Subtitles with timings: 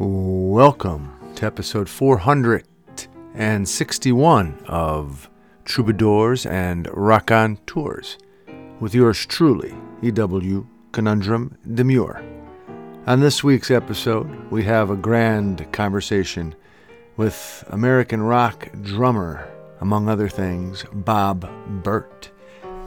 [0.00, 5.28] Welcome to episode 461 of
[5.64, 6.86] Troubadours and
[7.66, 8.16] Tours
[8.78, 10.68] with yours truly, E.W.
[10.92, 12.22] Conundrum Demure.
[13.08, 16.54] On this week's episode, we have a grand conversation
[17.16, 21.50] with American rock drummer, among other things, Bob
[21.82, 22.30] Bert.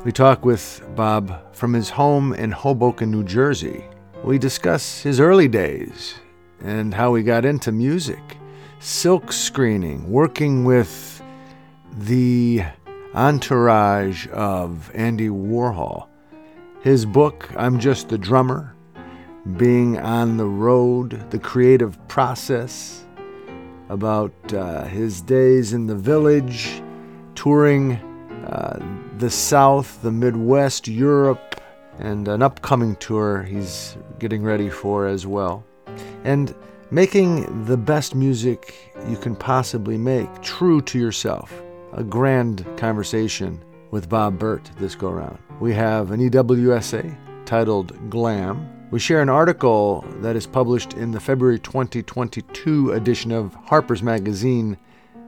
[0.06, 3.84] We talk with Bob from his home in Hoboken, New Jersey.
[4.24, 6.22] We discuss his early days
[6.64, 8.38] and how he got into music,
[8.80, 11.22] silk screening, working with
[11.98, 12.64] the
[13.14, 16.08] entourage of Andy Warhol.
[16.82, 18.76] His book, I'm Just the Drummer,
[19.58, 23.06] being on the road, the creative process,
[23.90, 26.82] about uh, his days in the village,
[27.36, 27.94] touring
[28.48, 28.80] uh,
[29.18, 31.62] the South, the Midwest, Europe,
[32.00, 35.64] and an upcoming tour he's getting ready for as well.
[36.24, 36.54] And
[36.92, 41.54] making the best music you can possibly make, true to yourself.
[41.94, 45.38] A grand conversation with Bob Bert this go round.
[45.60, 48.68] We have an EWSA titled Glam.
[48.92, 54.78] We share an article that is published in the February 2022 edition of Harper's Magazine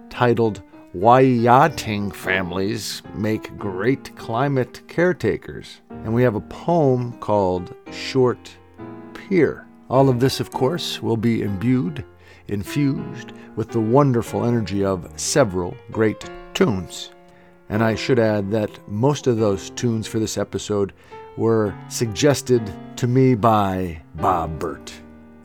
[0.09, 5.81] titled Why Yachting Families Make Great Climate Caretakers.
[5.89, 8.51] And we have a poem called Short
[9.13, 9.65] Pier.
[9.93, 12.03] All of this, of course, will be imbued,
[12.47, 17.11] infused with the wonderful energy of several great tunes.
[17.69, 20.93] And I should add that most of those tunes for this episode
[21.37, 24.91] were suggested to me by Bob Bert.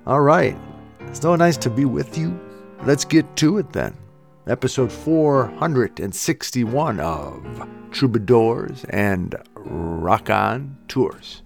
[0.07, 0.57] All right,
[1.01, 2.41] it's so nice to be with you.
[2.85, 3.95] Let's get to it then.
[4.47, 11.43] Episode 461 of Troubadours and Rock On Tours.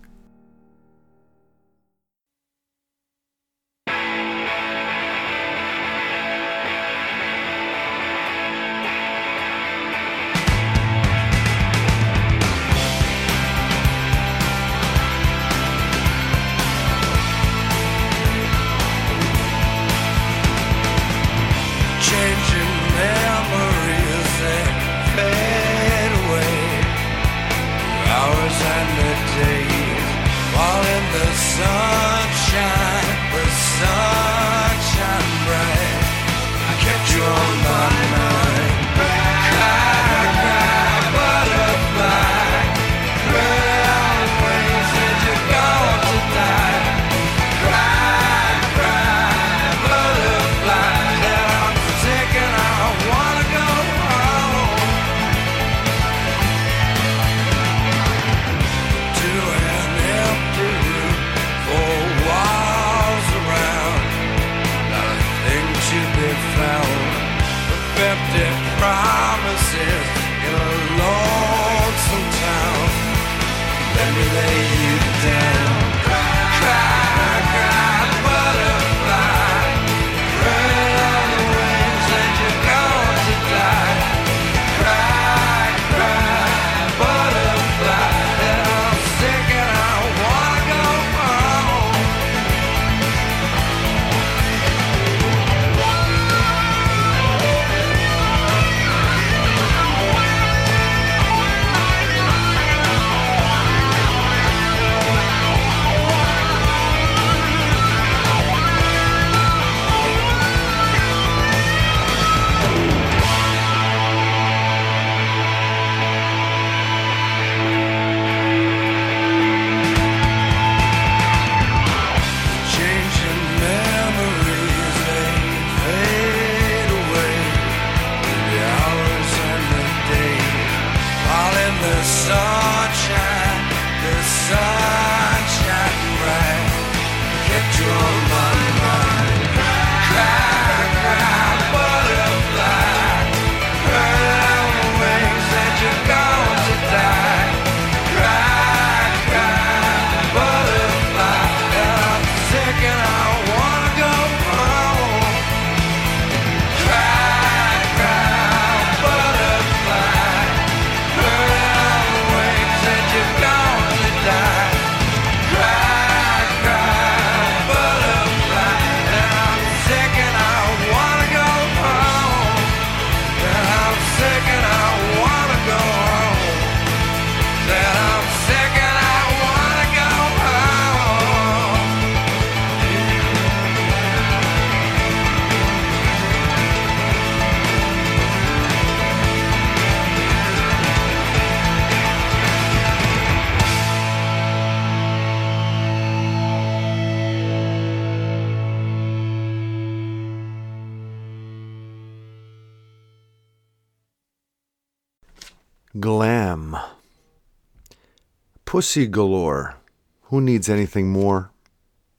[208.83, 209.77] Pussy galore.
[210.23, 211.53] Who needs anything more?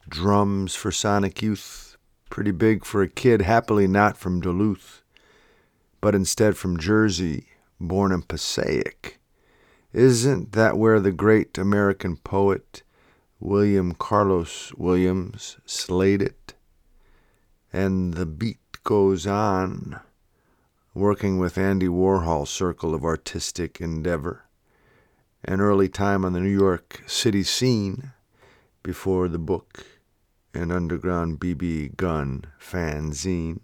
[0.08, 1.98] Drums for Sonic Youth.
[2.30, 5.04] Pretty big for a kid, happily not from Duluth,
[6.00, 7.48] but instead from Jersey,
[7.82, 9.20] born in Passaic.
[9.92, 12.84] Isn't that where the great American poet
[13.42, 16.54] William Carlos Williams slayed it?
[17.74, 20.00] And the beat goes on
[20.94, 24.46] working with Andy Warhol's circle of artistic endeavor,
[25.46, 28.12] an early time on the New York City scene
[28.82, 29.86] before the book
[30.54, 33.60] and underground BB gun fanzine,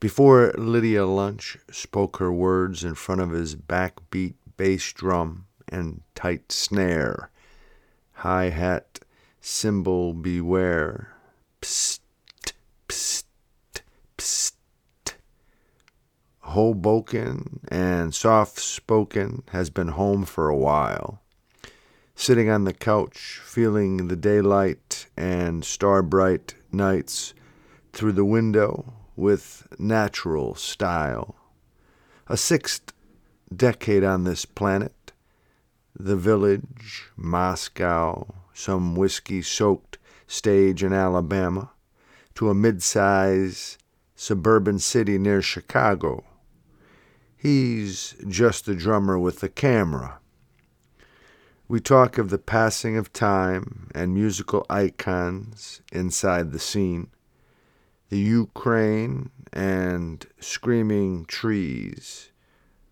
[0.00, 6.52] before Lydia Lunch spoke her words in front of his backbeat bass drum and tight
[6.52, 7.30] snare,
[8.12, 9.00] hi hat,
[9.40, 11.14] cymbal beware,
[11.60, 12.00] psst,
[12.88, 13.24] psst,
[14.18, 14.53] psst.
[16.48, 21.22] Hoboken and soft spoken has been home for a while.
[22.14, 27.32] Sitting on the couch, feeling the daylight and star bright nights
[27.92, 31.34] through the window with natural style.
[32.28, 32.92] A sixth
[33.54, 35.12] decade on this planet,
[35.98, 39.96] the village, Moscow, some whiskey soaked
[40.28, 41.70] stage in Alabama,
[42.34, 43.78] to a mid size
[44.14, 46.22] suburban city near Chicago
[47.44, 50.18] He's just the drummer with the camera.
[51.68, 57.08] We talk of the passing of time and musical icons inside the scene,
[58.08, 62.30] the Ukraine and screaming trees,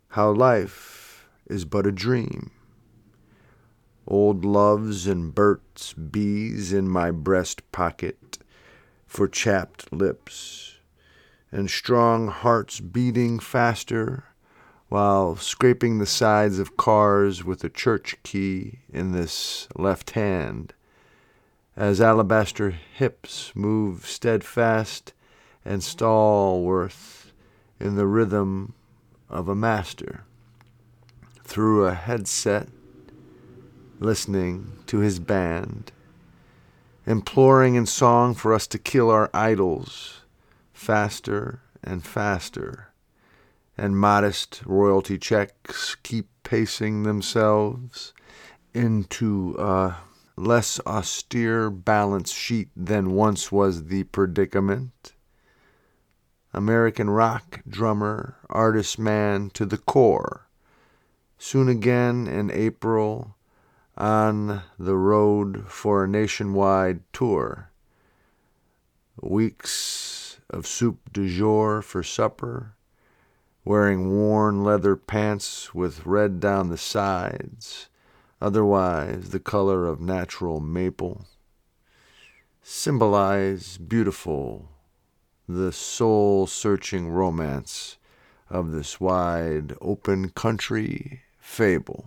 [0.09, 2.51] how life is but a dream.
[4.07, 8.37] Old loves and Bert's bees in my breast pocket
[9.07, 10.75] for chapped lips,
[11.51, 14.25] and strong hearts beating faster
[14.93, 20.75] while scraping the sides of cars with a church key in this left hand,
[21.75, 25.15] as alabaster hips move steadfast
[25.65, 26.95] and stalwart
[27.81, 28.75] in the rhythm
[29.31, 30.25] of a master,
[31.43, 32.69] through a headset,
[33.99, 35.91] listening to his band,
[37.07, 40.21] imploring in song for us to kill our idols
[40.75, 42.92] faster and faster
[43.77, 48.13] and modest royalty checks keep pacing themselves
[48.75, 49.97] into a
[50.37, 55.13] less austere balance sheet than once was the predicament.
[56.55, 60.47] American rock drummer, artist man to the core.
[61.39, 63.37] Soon again in April
[63.97, 67.71] on the road for a nationwide tour.
[69.21, 72.75] Weeks of soup du jour for supper
[73.65, 77.89] wearing worn leather pants with red down the sides,
[78.41, 81.25] otherwise the color of natural maple,
[82.63, 84.69] symbolize beautiful
[85.49, 87.99] the soul searching romance
[88.49, 92.07] of this wide open country fable.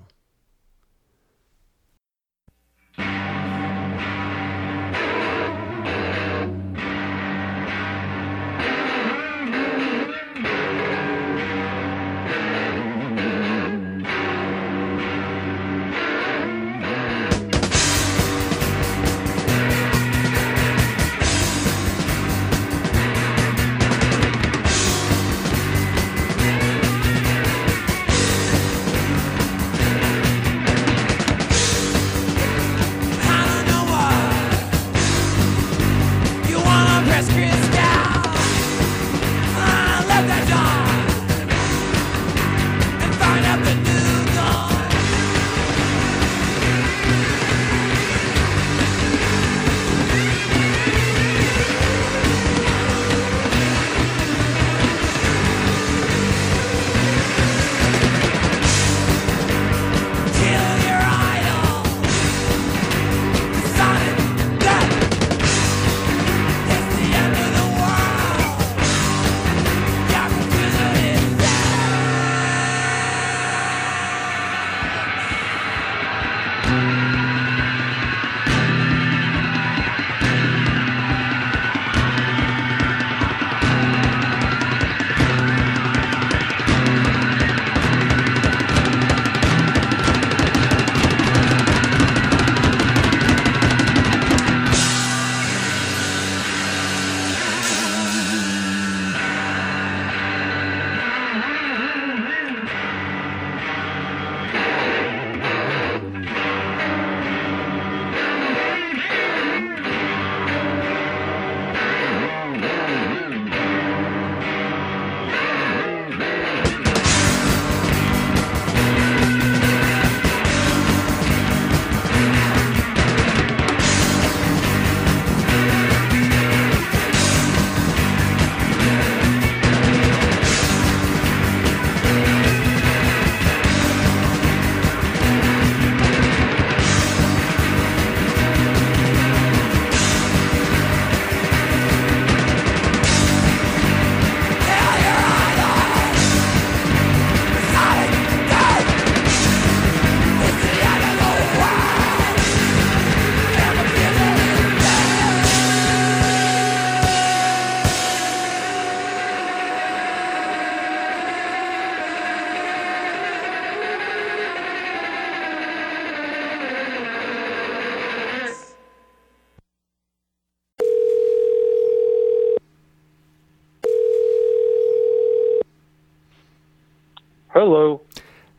[177.65, 177.99] Hello,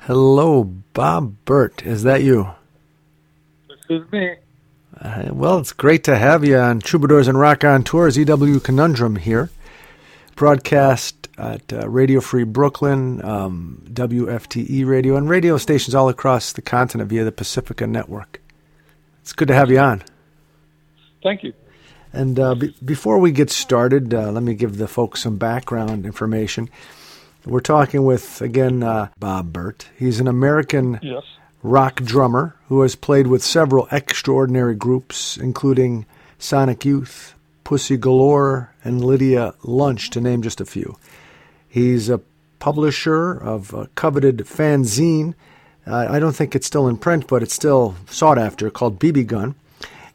[0.01, 1.87] Hello, Bob Bert.
[1.87, 2.51] Is that you?
[3.69, 4.35] this is me.
[5.01, 9.15] Uh, well, it's great to have you on Troubadours and Rock on Tours, EW Conundrum
[9.15, 9.49] here.
[10.35, 16.63] Broadcast at uh, Radio Free Brooklyn, um, WFTE radio, and radio stations all across the
[16.63, 18.41] continent via the Pacifica Network.
[19.21, 20.03] It's good to have you on.
[21.23, 21.53] Thank you.
[22.13, 26.05] And uh, be- before we get started, uh, let me give the folks some background
[26.05, 26.69] information.
[27.47, 29.89] We're talking with, again, uh, Bob Bert.
[29.97, 31.23] He's an American Yes.
[31.63, 36.07] rock drummer who has played with several extraordinary groups, including
[36.39, 40.97] Sonic Youth, Pussy Galore, and Lydia Lunch, to name just a few.
[41.69, 42.21] He's a
[42.59, 45.35] publisher of a coveted fanzine.
[45.87, 49.27] Uh, I don't think it's still in print, but it's still sought after, called BB
[49.29, 49.55] Gun,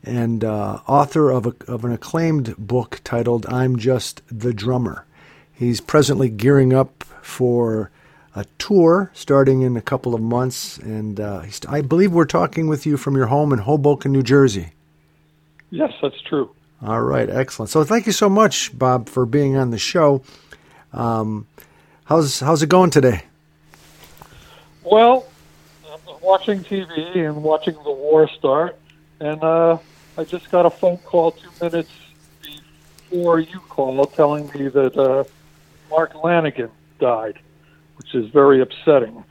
[0.04, 5.06] and uh, author of, a, of an acclaimed book titled I'm Just the Drummer.
[5.54, 7.90] He's presently gearing up for
[8.36, 12.86] a tour starting in a couple of months, and uh, I believe we're talking with
[12.86, 14.74] you from your home in Hoboken, New Jersey.
[15.70, 16.52] Yes, that's true.
[16.86, 17.70] All right, excellent.
[17.70, 20.24] So thank you so much, Bob, for being on the show.
[20.94, 21.48] Um,
[22.06, 23.24] how's how's it going today?
[24.84, 25.28] Well,
[25.90, 28.78] I'm watching TV and watching the war start,
[29.20, 29.78] and uh,
[30.18, 31.92] I just got a phone call two minutes
[33.10, 35.24] before you called telling me that uh,
[35.90, 37.38] Mark Lanegan died,
[37.98, 39.26] which is very upsetting.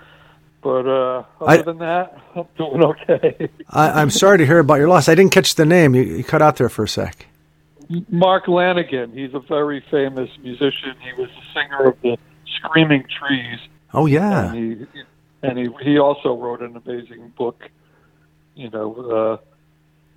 [0.62, 3.48] But uh, other I- than that, I'm doing okay.
[3.70, 5.08] I, I'm sorry to hear about your loss.
[5.08, 5.94] I didn't catch the name.
[5.94, 7.26] You, you cut out there for a sec.
[8.10, 10.94] Mark Lanegan, he's a very famous musician.
[11.00, 12.18] He was the singer of the
[12.58, 13.58] Screaming Trees.
[13.94, 14.86] Oh yeah, and he
[15.42, 17.68] and he he also wrote an amazing book
[18.54, 19.40] you know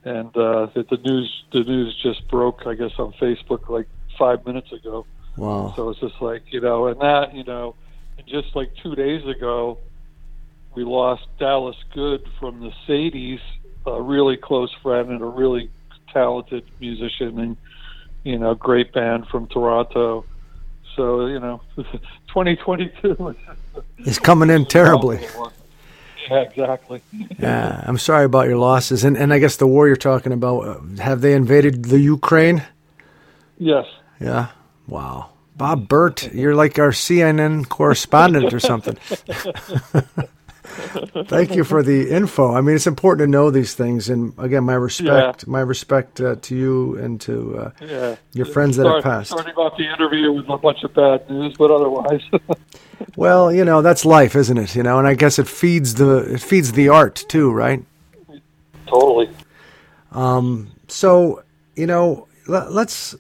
[0.06, 3.88] uh and uh that the news the news just broke i guess on facebook like
[4.18, 5.06] five minutes ago
[5.38, 5.74] wow.
[5.76, 7.76] so it's just like you know and that you know
[8.18, 9.78] and just like two days ago
[10.76, 13.40] we lost dallas good from the sadies
[13.86, 15.70] a really close friend and a really
[16.12, 17.58] talented musician and
[18.24, 20.24] you know great band from toronto
[20.96, 21.62] so you know
[22.28, 23.36] 2022
[24.00, 25.20] is coming in terribly.
[26.30, 27.02] yeah, exactly.
[27.38, 30.60] Yeah, I'm sorry about your losses, and and I guess the war you're talking about.
[30.62, 32.64] Uh, have they invaded the Ukraine?
[33.58, 33.86] Yes.
[34.20, 34.50] Yeah.
[34.88, 35.30] Wow.
[35.56, 38.96] Bob Bert, you're like our CNN correspondent or something.
[41.28, 42.54] Thank you for the info.
[42.56, 46.36] I mean, it's important to know these things, and again, my respect, my respect uh,
[46.42, 48.16] to you and to uh, Yeah.
[48.34, 49.30] your friends that have passed.
[49.32, 52.22] Starting off the interview with a bunch of bad news, but otherwise,
[53.16, 54.76] Well, you know, that's life, isn't it?
[54.76, 57.84] You know, and I guess it feeds the it feeds the art too, right?
[58.88, 59.30] totally.
[60.88, 61.44] So,
[61.76, 63.16] you know, let, let's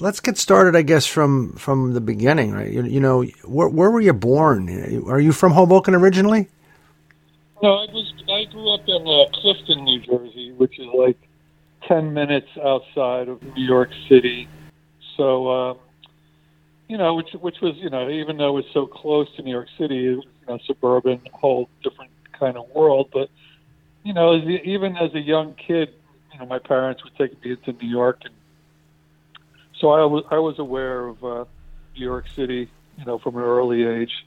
[0.00, 0.76] let's get started.
[0.76, 2.70] I guess from from the beginning, right?
[2.70, 4.68] You, you know, where, where were you born?
[5.08, 6.48] Are you from Hoboken originally?
[7.62, 8.12] No, I was.
[8.28, 11.18] I grew up in uh, Clifton, New Jersey, which is like
[11.86, 14.48] ten minutes outside of New York City.
[15.16, 15.78] So, um,
[16.88, 19.68] you know, which which was, you know, even though it's so close to New York
[19.78, 23.10] City, it was, you know, suburban, whole different kind of world.
[23.12, 23.30] But
[24.02, 25.94] you know, as, even as a young kid,
[26.32, 28.33] you know, my parents would take me into New York, and
[29.84, 31.44] so I was I was aware of uh,
[31.94, 34.26] New York City, you know, from an early age.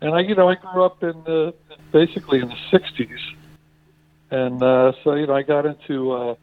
[0.00, 1.54] And I, you know, I grew up in the
[1.92, 3.20] basically in the '60s,
[4.32, 6.34] and uh, so you know, I got into uh,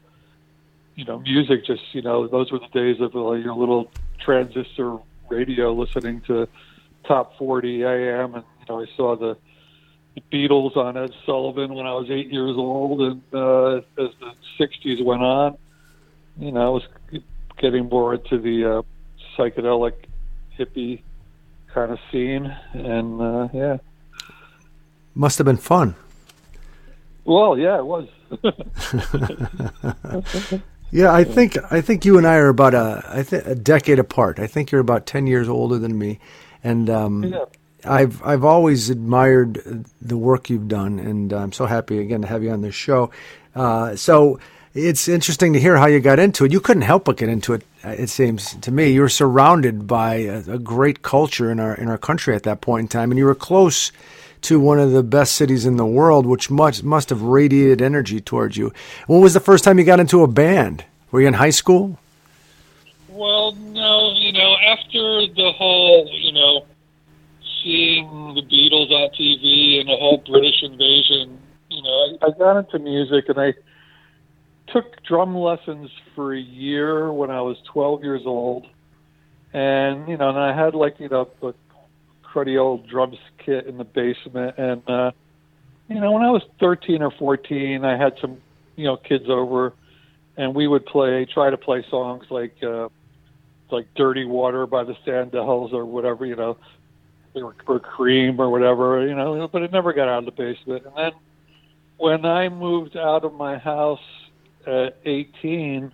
[0.96, 1.66] you know music.
[1.66, 3.92] Just you know, those were the days of uh, your little
[4.24, 6.48] transistor radio, listening to
[7.04, 9.36] top 40 AM, and you know, I saw the,
[10.32, 15.04] Beatles on Ed Sullivan when I was eight years old, and uh, as the '60s
[15.04, 15.58] went on,
[16.40, 16.84] you know, I was
[17.58, 18.82] getting more into the uh,
[19.38, 19.94] psychedelic
[20.58, 21.02] hippie
[21.74, 23.78] kind of scene, and uh, yeah.
[25.16, 25.96] Must have been fun.
[27.26, 28.08] Well, yeah, it was.
[30.90, 34.00] Yeah, I think I think you and I are about a I think a decade
[34.00, 34.40] apart.
[34.40, 36.20] I think you're about ten years older than me,
[36.64, 37.46] and um, Yeah.
[37.84, 42.42] I've I've always admired the work you've done, and I'm so happy again to have
[42.42, 43.12] you on this show.
[43.54, 44.40] Uh, so
[44.78, 46.52] it's interesting to hear how you got into it.
[46.52, 47.64] You couldn't help but get into it.
[47.84, 51.74] uh, It seems to me you were surrounded by a, a great culture in our
[51.76, 53.92] in our country at that point in time, and you were close
[54.44, 58.22] to one of the best cities in the world, which must must have radiated energy
[58.22, 58.72] towards you.
[59.08, 60.86] When was the first time you got into a band?
[61.12, 61.98] Were you in high school?
[63.10, 66.66] Well, no, you know, after the whole, you know,
[67.64, 68.06] seeing
[68.36, 72.78] the Beatles on TV and the whole British invasion, you know, I, I got into
[72.80, 73.54] music and I
[74.72, 78.68] took drum lessons for a year when I was 12 years old.
[79.54, 81.54] And, you know, and I had like, you know, a
[82.38, 84.58] cruddy old drums kit in the basement.
[84.58, 85.12] And uh,
[85.88, 88.38] you know, when I was 13 or 14, I had some
[88.76, 89.74] you know kids over,
[90.36, 92.90] and we would play, try to play songs like uh,
[93.72, 96.58] like "Dirty Water" by the Standells or whatever, you know,
[97.34, 99.48] or, or "Cream" or whatever, you know.
[99.48, 100.86] But it never got out of the basement.
[100.86, 101.12] And then
[101.98, 104.00] when I moved out of my house
[104.68, 105.92] at 18,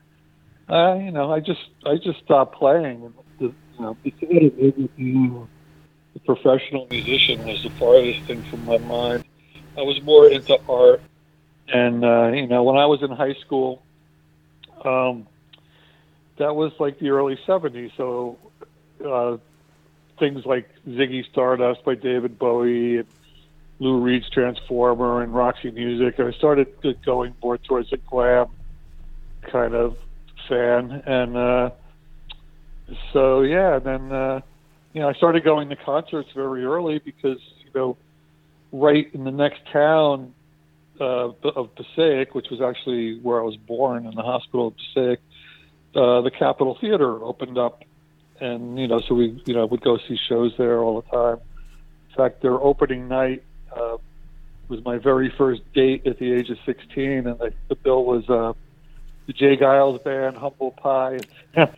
[0.69, 3.13] uh, you know, I just I just stopped playing.
[3.39, 5.47] The, you know, maybe being
[6.15, 9.25] a professional musician was the farthest thing from my mind.
[9.77, 11.01] I was more into art,
[11.67, 13.83] and uh, you know, when I was in high school,
[14.83, 15.27] um,
[16.37, 17.91] that was like the early '70s.
[17.97, 18.37] So
[19.05, 19.37] uh,
[20.17, 23.07] things like Ziggy Stardust by David Bowie and
[23.79, 26.19] Lou Reed's Transformer and Roxy Music.
[26.19, 26.67] I started
[27.05, 28.47] going more towards the glam
[29.53, 29.95] kind of
[30.49, 31.69] fan, and uh,
[33.13, 33.79] so yeah.
[33.79, 34.41] Then uh,
[34.93, 37.97] you know, I started going to concerts very early because you know,
[38.71, 40.33] right in the next town
[40.99, 45.19] uh, of Passaic, which was actually where I was born in the hospital of Passaic,
[45.95, 47.83] uh, the Capitol Theater opened up,
[48.41, 51.37] and you know, so we you know would go see shows there all the time.
[52.09, 53.43] In fact, their opening night
[53.75, 53.97] uh,
[54.67, 58.27] was my very first date at the age of 16, and the, the bill was
[58.29, 58.53] uh,
[59.27, 59.57] the J.
[59.57, 61.19] Geils band, Humble Pie.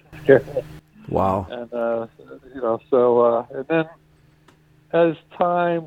[1.07, 1.45] Wow.
[1.51, 2.07] and uh,
[2.53, 3.85] you know, so uh, and then
[4.91, 5.85] as time,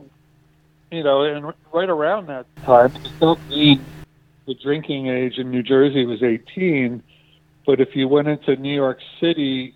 [0.92, 3.81] you know, and right around that time, it felt mean
[4.47, 7.03] the drinking age in New Jersey was 18,
[7.66, 9.75] but if you went into New York City,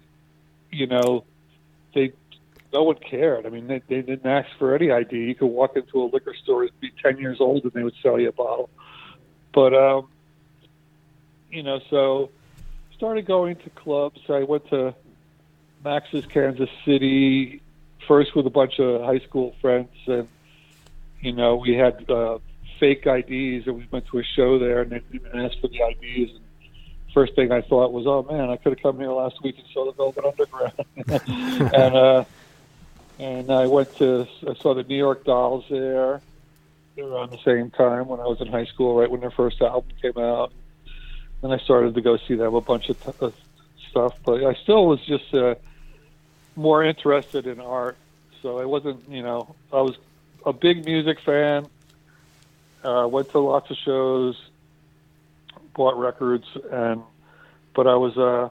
[0.71, 1.25] you know,
[1.95, 2.12] they
[2.73, 3.45] no one cared.
[3.45, 5.16] I mean, they, they didn't ask for any ID.
[5.16, 7.97] You could walk into a liquor store, and be 10 years old, and they would
[8.03, 8.71] sell you a bottle.
[9.53, 10.09] But um,
[11.53, 12.31] you know, so
[12.97, 14.21] started going to clubs.
[14.29, 14.95] I went to
[15.85, 17.61] Max's Kansas City
[18.09, 20.27] first with a bunch of high school friends, and
[21.21, 22.38] you know, we had uh,
[22.81, 25.69] fake IDs, and we went to a show there, and they didn't even ask for
[25.69, 26.33] the IDs.
[26.33, 26.41] And
[27.12, 29.67] first thing I thought was, oh man, I could have come here last week and
[29.73, 31.71] saw the Velvet Underground.
[31.75, 32.25] and uh,
[33.19, 36.23] and I went to I saw the New York Dolls there
[36.99, 39.91] around the same time when I was in high school, right when their first album
[40.01, 40.53] came out.
[41.42, 43.31] And I started to go see them a bunch of t- uh,
[43.90, 45.57] stuff, but I still was just uh,
[46.57, 47.96] more interested in art.
[48.42, 49.96] So I wasn't, you know, I was
[50.44, 51.66] a big music fan.
[52.85, 54.37] Uh, went to lots of shows,
[55.74, 57.02] bought records, and
[57.74, 58.48] but I was uh,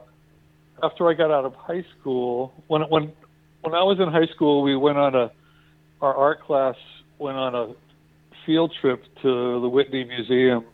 [0.82, 3.12] after I got out of high school when when
[3.60, 5.30] when I was in high school, we went on a
[6.00, 6.76] our art class
[7.18, 7.74] went on a
[8.44, 10.64] field trip to the Whitney Museum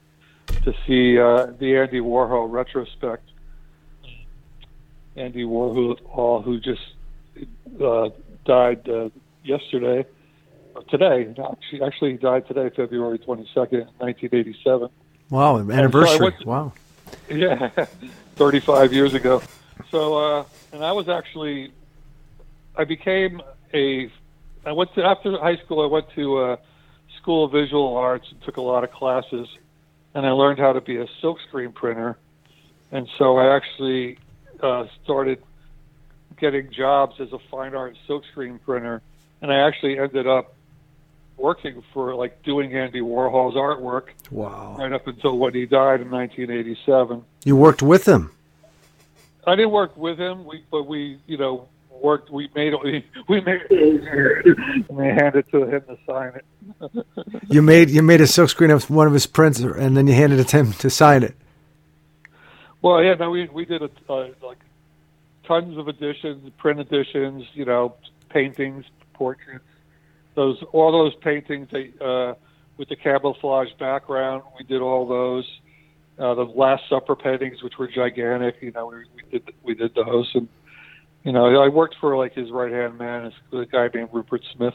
[0.69, 3.25] to see uh, the Andy Warhol retrospect.
[5.17, 6.83] Andy Warhol, who just
[7.83, 8.11] uh,
[8.45, 9.09] died uh,
[9.43, 10.05] yesterday,
[10.75, 11.35] or today.
[11.51, 14.91] Actually, actually, he died today, February twenty second, nineteen eighty seven.
[15.31, 16.21] Wow, anniversary.
[16.21, 16.73] went to- wow.
[17.31, 17.69] Yeah,
[18.37, 19.43] 35 years ago.
[19.91, 21.73] So, uh, and I was actually,
[22.77, 23.41] I became
[23.73, 24.11] a,
[24.67, 26.57] I went to, after high school, I went to uh,
[27.21, 29.49] School of Visual Arts and took a lot of classes,
[30.19, 32.19] and I learned how to be a silkscreen printer.
[32.91, 34.19] And so I actually
[34.61, 35.41] uh, started
[36.41, 39.01] getting jobs as a fine art silkscreen printer,
[39.41, 40.57] and I actually ended up
[41.37, 44.75] working for like doing Andy Warhol's artwork Wow.
[44.77, 47.25] right up until when he died in 1987.
[47.45, 48.33] You worked with him.
[49.47, 51.69] I didn't work with him, we, but we, you know,
[52.03, 52.31] worked.
[52.31, 56.45] We made we, we made and we handed it to him to sign it.
[57.51, 60.39] You made you made a silkscreen of one of his prints, and then you handed
[60.39, 61.35] it to him to sign it.
[62.83, 64.59] Well, yeah, no, we we did a, uh, like
[65.45, 67.95] tons of editions, print editions, you know,
[68.29, 68.85] paintings,
[69.15, 69.65] portraits.
[70.35, 72.35] Those all those paintings they, uh,
[72.77, 75.49] with the camouflage background, we did all those.
[76.19, 79.95] Uh, the Last Supper paintings, which were gigantic, you know, we, we did we did
[79.95, 80.49] those, and
[81.29, 84.73] you know, I worked for like his right hand man, a guy named Rupert Smith.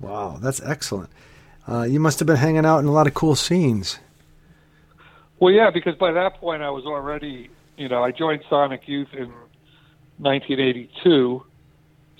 [0.00, 1.10] Wow, that's excellent.
[1.68, 4.00] Uh, you must have been hanging out in a lot of cool scenes.
[5.38, 9.10] Well, yeah, because by that point I was already, you know, I joined Sonic Youth
[9.12, 9.30] in
[10.18, 11.46] 1982,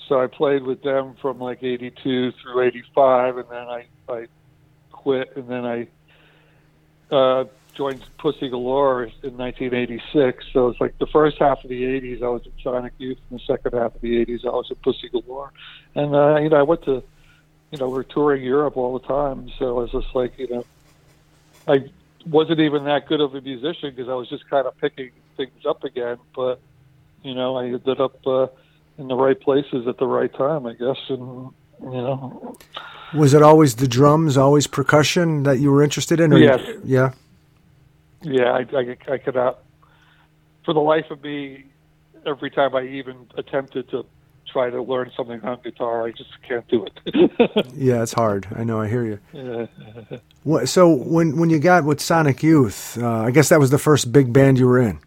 [0.07, 4.27] so I played with them from like 82 through 85, and then I I
[4.93, 5.89] quit, and then I
[7.13, 10.45] uh, joined Pussy Galore in 1986.
[10.53, 13.39] So it's like the first half of the 80s I was in Sonic Youth, and
[13.39, 15.53] the second half of the 80s I was at Pussy Galore,
[15.95, 17.03] and uh, you know I went to,
[17.71, 20.65] you know, we're touring Europe all the time, so it was just like you know,
[21.69, 21.89] I
[22.27, 25.65] wasn't even that good of a musician because I was just kind of picking things
[25.69, 26.17] up again.
[26.35, 26.61] But
[27.23, 28.47] you know, I ended up uh,
[28.99, 30.99] in the right places at the right time, I guess.
[31.09, 31.51] And
[31.83, 32.57] you know,
[33.15, 36.33] Was it always the drums, always percussion that you were interested in?
[36.33, 36.61] or you- Yes.
[36.85, 37.13] yeah.
[38.27, 39.61] Yeah, I, I, I could not,
[40.65, 41.65] for the life of me,
[42.27, 44.05] every time I even attempted to
[44.53, 47.31] try to learn something on guitar, I just can't do it.
[47.75, 48.47] Yeah, it's hard.
[48.57, 48.81] I know.
[48.81, 49.19] I hear you.
[49.33, 50.19] yeah.
[50.45, 53.79] What, so when when you got with Sonic Youth, uh, I guess that was the
[53.79, 54.99] first big band you were in.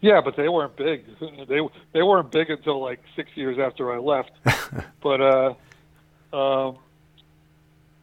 [0.00, 1.04] Yeah, but they weren't big.
[1.20, 1.60] They
[1.92, 4.30] they weren't big until like six years after I left.
[5.02, 5.54] but uh,
[6.32, 6.78] um,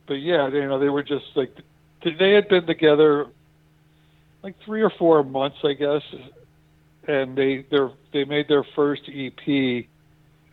[0.05, 1.51] but yeah, you know, they were just like
[2.03, 3.27] they had been together
[4.43, 6.02] like three or four months, I guess,
[7.08, 7.65] and they
[8.13, 9.86] they made their first EP.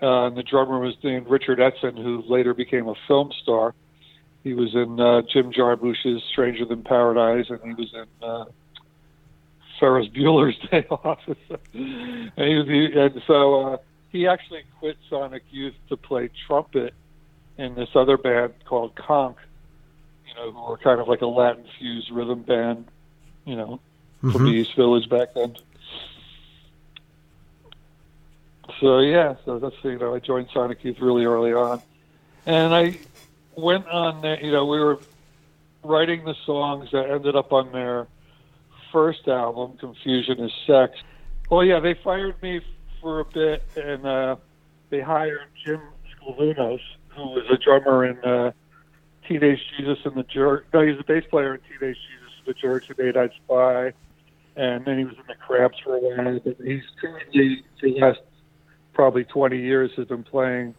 [0.03, 3.75] Uh, and the drummer was named Richard Edson, who later became a film star.
[4.45, 8.45] He was in uh, Jim Jarmusch's Stranger Than Paradise, and he was in uh,
[9.81, 11.19] Ferris Bueller's Day Off.
[11.27, 13.77] and he was, he, and so uh,
[14.11, 16.95] he actually quit Sonic Youth to play trumpet
[17.59, 19.37] in this other band called Konk.
[20.29, 22.87] You know, who were kind of like a Latin fused rhythm band.
[23.47, 23.81] You know,
[24.21, 25.57] from the East Village back then.
[28.81, 31.81] So yeah, so that's you know I joined Sonic Youth really early on,
[32.45, 32.99] and I
[33.55, 34.21] went on.
[34.21, 34.99] there, You know, we were
[35.83, 38.09] writing the songs that ended up on their
[38.93, 40.99] first album, Confusion is Sex.
[41.51, 42.61] Well, yeah, they fired me
[43.01, 44.37] for a bit, and uh,
[44.91, 45.81] they hired Jim
[46.21, 48.53] Sclavunos, who was a drummer in uh,
[49.29, 50.67] Teenage Jesus and the Jerk.
[50.75, 53.93] No, he was a bass player in Teenage Jesus the Eight Eyed Spy,
[54.57, 56.41] and then he was in the Cramps for a while.
[56.45, 58.21] But he's currently, the last
[58.95, 60.75] probably 20 years, has been playing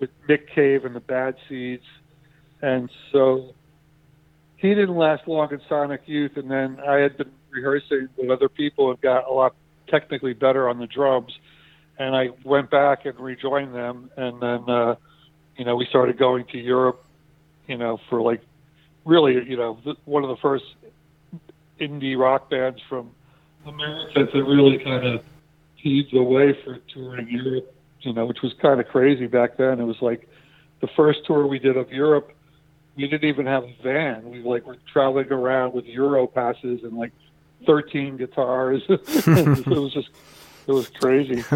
[0.00, 1.84] with Nick Cave and the Bad Seeds,
[2.62, 3.54] and so
[4.56, 8.48] he didn't last long in Sonic Youth, and then I had been rehearsing with other
[8.48, 9.54] people and got a lot
[9.88, 11.32] technically better on the drums,
[11.98, 14.96] and I went back and rejoined them, and then uh,
[15.56, 17.04] you know we started going to Europe,
[17.66, 18.42] you know, for like
[19.04, 20.64] really you know one of the first
[21.80, 23.10] indie rock bands from
[23.66, 25.24] America that really kind of
[25.82, 29.80] paved the way for touring Europe, you know, which was kind of crazy back then.
[29.80, 30.28] It was like
[30.80, 32.34] the first tour we did of Europe
[32.96, 34.30] we didn't even have a van.
[34.30, 37.12] We like were traveling around with Euro passes and like
[37.66, 38.82] thirteen guitars.
[38.88, 40.10] it was just
[40.66, 41.44] it was crazy.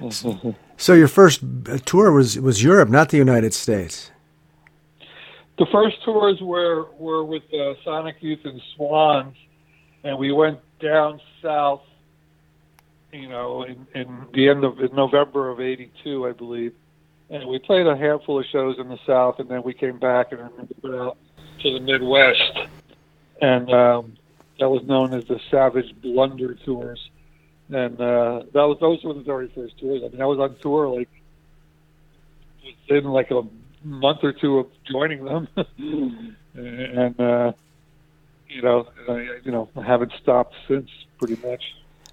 [0.80, 1.42] So your first
[1.86, 4.12] tour was was Europe, not the United States.
[5.58, 9.36] The first tours were were with uh, Sonic Youth and Swans,
[10.04, 11.82] and we went down south.
[13.12, 16.74] You know, in, in the end of in November of '82, I believe,
[17.30, 20.32] and we played a handful of shows in the south, and then we came back
[20.32, 20.40] and
[20.82, 21.16] went out
[21.62, 22.58] to the Midwest,
[23.40, 24.16] and um,
[24.60, 27.10] that was known as the Savage Blunder tours,
[27.70, 30.02] and uh, that was those were the very first tours.
[30.04, 31.08] I mean, I was on tour like
[32.88, 33.42] within like a
[33.84, 35.48] month or two of joining them,
[36.54, 37.52] and uh,
[38.48, 41.62] you know, I, you know, I haven't stopped since pretty much.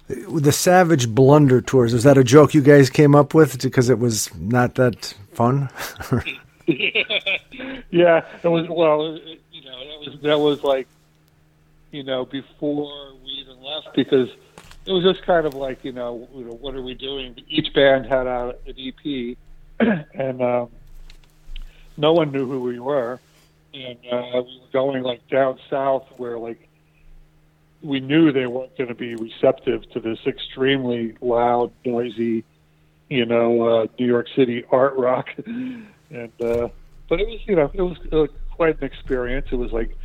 [0.08, 1.92] The Savage Blunder tours.
[1.92, 5.68] Was that a joke you guys came up with because it was not that fun?
[6.66, 8.68] yeah, it was.
[8.68, 9.18] Well,
[9.52, 10.86] you know, that was that was like,
[11.90, 14.30] you know, before we even left because
[14.84, 17.36] it was just kind of like, you know, you know what are we doing?
[17.48, 19.36] Each band had out an EP,
[20.14, 20.68] and um,
[21.96, 23.20] no one knew who we were,
[23.74, 26.68] and uh, we were going like down south where like
[27.82, 32.44] we knew they weren't going to be receptive to this extremely loud, noisy,
[33.08, 36.68] you know, uh, New York City art rock, and uh,
[37.08, 39.46] but it was, you know, it was uh, quite an experience.
[39.50, 39.96] It was like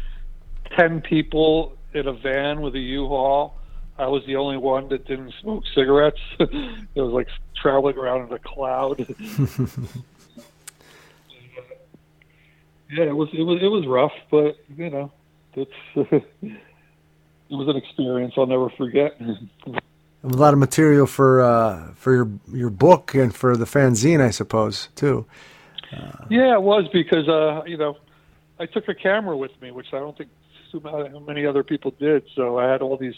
[0.78, 3.58] ten people in a van with a U-Haul.
[3.98, 6.22] I was the only one that didn't smoke cigarettes.
[6.40, 9.06] it was like traveling around in a cloud.
[12.92, 15.12] yeah, it was it was it was rough, but you know,
[15.54, 16.58] it's it
[17.50, 19.20] was an experience I'll never forget.
[20.24, 24.32] a lot of material for uh, for your your book and for the fanzine, I
[24.32, 25.26] suppose, too.
[26.30, 27.98] Yeah, it was because uh, you know
[28.60, 30.30] I took a camera with me, which I don't think
[30.72, 30.82] too
[31.26, 32.24] many other people did.
[32.36, 33.16] So I had all these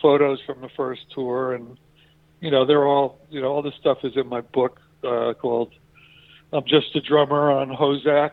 [0.00, 1.76] photos from the first tour, and
[2.40, 5.72] you know they're all you know all this stuff is in my book uh, called
[6.52, 8.32] "I'm Just a Drummer" on Hozac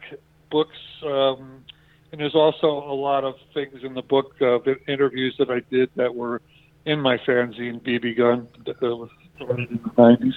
[0.50, 0.78] books.
[1.04, 1.64] Um,
[2.12, 5.90] and there's also a lot of things in the book, uh, interviews that I did
[5.96, 6.42] that were
[6.86, 10.34] in my fanzine, BB Gun, that was started in the 90s.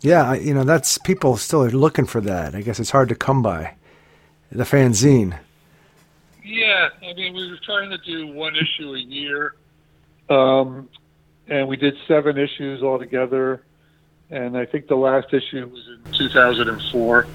[0.00, 2.54] Yeah, I, you know that's people still are looking for that.
[2.54, 3.74] I guess it's hard to come by.
[4.52, 5.38] The fanzine.
[6.44, 9.54] Yeah, I mean, we were trying to do one issue a year,
[10.30, 10.88] um,
[11.48, 13.64] and we did seven issues altogether.
[14.30, 17.26] And I think the last issue was in 2004.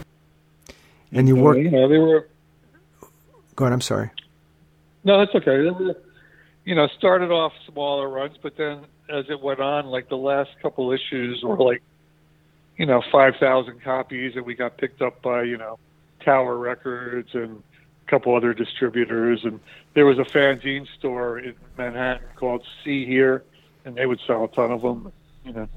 [1.12, 1.58] And you And, work.
[1.58, 2.28] you know, they were
[3.56, 3.74] Go ahead.
[3.74, 4.10] I'm sorry.
[5.04, 5.64] no, that's okay.
[5.64, 5.96] They were,
[6.66, 10.52] you know, started off smaller runs, but then as it went on, like the last
[10.62, 11.82] couple issues were like,
[12.78, 15.78] you know, 5,000 copies, and we got picked up by, you know,
[16.24, 17.62] Tower Records and
[18.08, 19.44] a couple other distributors.
[19.44, 19.60] And
[19.94, 23.44] there was a fanzine store in Manhattan called See Hear,
[23.86, 25.12] and they would sell a ton of them,
[25.46, 25.68] you know.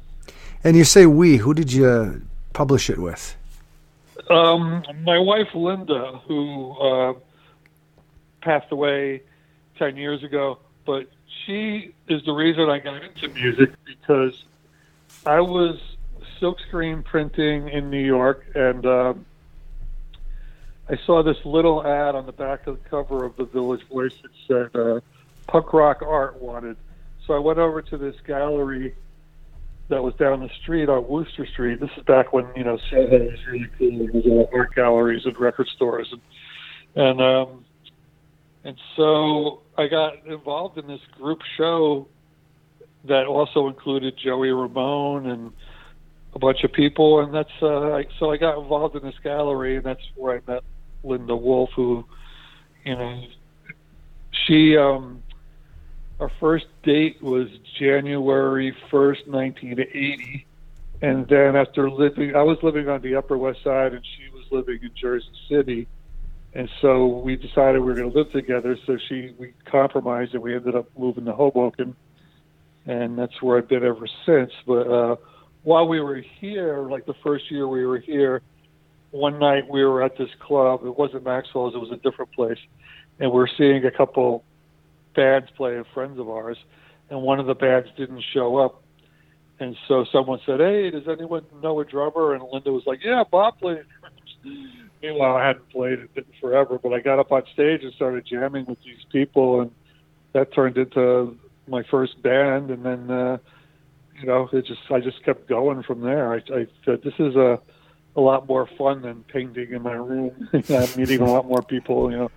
[0.63, 1.39] And you say we.
[1.39, 3.37] Who did you publish it with?
[4.31, 7.15] Um, my wife Linda, who uh,
[8.41, 9.23] passed away
[9.79, 11.09] ten years ago, but
[11.45, 14.45] she is the reason I got into music because
[15.27, 15.81] I was
[16.41, 19.15] silkscreen printing in New York, and uh,
[20.89, 24.15] I saw this little ad on the back of the cover of the Village Voice
[24.23, 24.31] that
[24.73, 25.01] said uh,
[25.47, 26.77] "Punk Rock Art Wanted."
[27.27, 28.95] So I went over to this gallery
[29.89, 31.81] that was down the street on Wooster Street.
[31.81, 33.99] This is back when you know Soho was really cool.
[33.99, 36.21] There was all art galleries and record stores, and
[36.97, 37.65] and um,
[38.65, 42.09] and so I got involved in this group show
[43.05, 45.53] that also included Joey Ramone and
[46.35, 49.77] a bunch of people, and that's uh, I, so I got involved in this gallery,
[49.77, 50.63] and that's where I met
[51.03, 52.05] Linda Wolf, who
[52.85, 53.23] you know
[54.47, 55.23] she um
[56.21, 57.49] our first date was
[57.79, 60.47] January 1st, 1980.
[61.03, 64.45] And then after living, I was living on the Upper West Side and she was
[64.51, 65.89] living in Jersey City.
[66.55, 68.79] And so we decided we were going to live together.
[68.87, 71.97] So she, we compromised and we ended up moving to Hoboken.
[72.87, 74.53] And that's where I've been ever since.
[74.67, 75.17] But uh,
[75.65, 78.41] while we were here, like the first year we were here,
[79.11, 80.85] one night we were at this club.
[80.85, 82.59] It wasn't Maxwell's, it was a different place.
[83.19, 84.45] And we we're seeing a couple
[85.15, 86.59] bands playing friends of ours,
[87.11, 88.83] and one of the bands didn't show up.
[89.61, 93.23] And so someone said, "Hey, does anyone know a drummer?" And Linda was like, "Yeah,
[93.31, 94.59] Bob plays drums."
[95.03, 98.27] Meanwhile, I hadn't played it in forever, but I got up on stage and started
[98.27, 99.71] jamming with these people, and
[100.33, 101.37] that turned into
[101.69, 102.71] my first band.
[102.71, 103.39] And then, uh,
[104.19, 106.33] you know, it just I just kept going from there.
[106.33, 107.61] I, I said, "This is a
[108.17, 110.49] a lot more fun than painting in my room.
[110.53, 112.31] I'm meeting a lot more people, you know."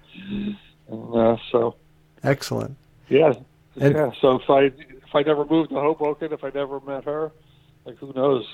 [0.90, 1.76] And uh, so.
[2.24, 2.76] Excellent.
[3.10, 3.34] Yeah,
[3.80, 4.12] And- yeah.
[4.22, 4.64] So if I
[5.08, 7.32] if I never moved to Hoboken, if I never met her,
[7.86, 8.46] like who knows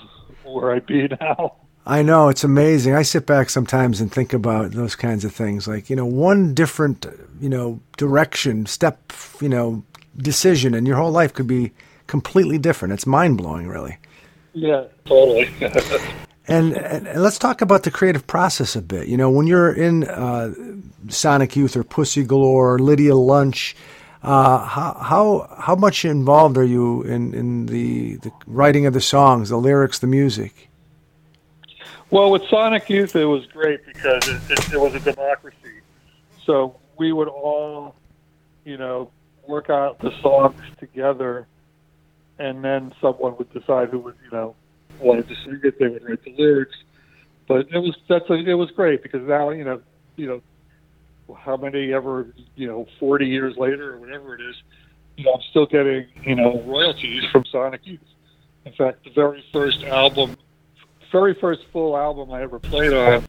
[0.43, 1.55] where I'd be now?
[1.85, 2.95] I know it's amazing.
[2.95, 5.67] I sit back sometimes and think about those kinds of things.
[5.67, 7.05] Like you know, one different
[7.41, 9.83] you know direction, step, you know,
[10.17, 11.71] decision, and your whole life could be
[12.07, 12.93] completely different.
[12.93, 13.97] It's mind blowing, really.
[14.53, 15.49] Yeah, totally.
[16.47, 19.07] And, and let's talk about the creative process a bit.
[19.07, 20.53] You know, when you're in uh,
[21.07, 23.75] Sonic Youth or Pussy Galore, or Lydia Lunch,
[24.23, 29.01] uh, how how how much involved are you in in the the writing of the
[29.01, 30.69] songs, the lyrics, the music?
[32.13, 35.81] well, with Sonic Youth, it was great because it, it, it was a democracy.
[36.45, 37.95] So we would all,
[38.65, 39.09] you know,
[39.47, 41.47] work out the songs together,
[42.37, 44.55] and then someone would decide who would, you know,
[44.99, 45.79] wanted to sing it.
[45.79, 46.75] They would write the lyrics.
[47.47, 49.81] But it was that's a, it was great because now you know
[50.15, 50.41] you know
[51.35, 54.55] how many ever you know forty years later or whatever it is,
[55.17, 57.99] you know I'm still getting you know royalties from Sonic Youth.
[58.65, 60.37] In fact, the very first album,
[61.11, 63.25] very first full album I ever played on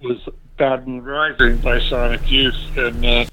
[0.00, 0.26] was
[0.56, 3.24] Bad Moon Rising by Sonic Youth, and uh,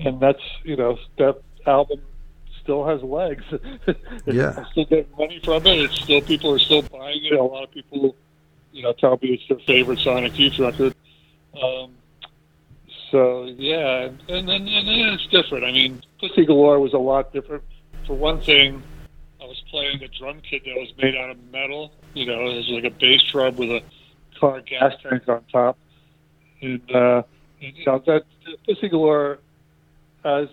[0.00, 2.00] and that's you know that album
[2.62, 3.44] still has legs.
[4.24, 4.64] Yeah.
[4.70, 5.80] Still getting money from it.
[5.80, 7.32] It's still people are still buying it.
[7.32, 8.14] A lot of people,
[8.72, 10.94] you know, tell me it's their favorite Sonic Youth record.
[11.60, 11.90] Um,
[13.10, 15.64] so yeah, and then and then it's different.
[15.64, 17.64] I mean, Pussy Galore was a lot different.
[18.06, 18.82] For one thing,
[19.40, 21.92] I was playing a drum kit that was made out of metal.
[22.14, 23.82] You know, it was like a bass drum with a
[24.38, 25.78] car gas tank on top,
[26.60, 27.22] and, uh,
[27.60, 28.24] and you know that
[28.66, 29.40] Pussy Galore,
[30.24, 30.48] as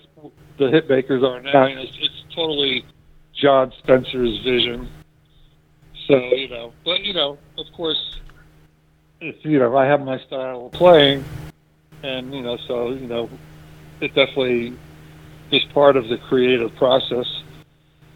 [0.59, 2.85] the hit makers are now, you know, it's, it's totally
[3.33, 4.89] Jon Spencer's vision.
[6.07, 8.17] So you know, but you know, of course,
[9.21, 11.23] it's, you know, I have my style of playing,
[12.03, 13.29] and you know, so you know,
[14.01, 14.77] it definitely
[15.51, 17.27] is part of the creative process.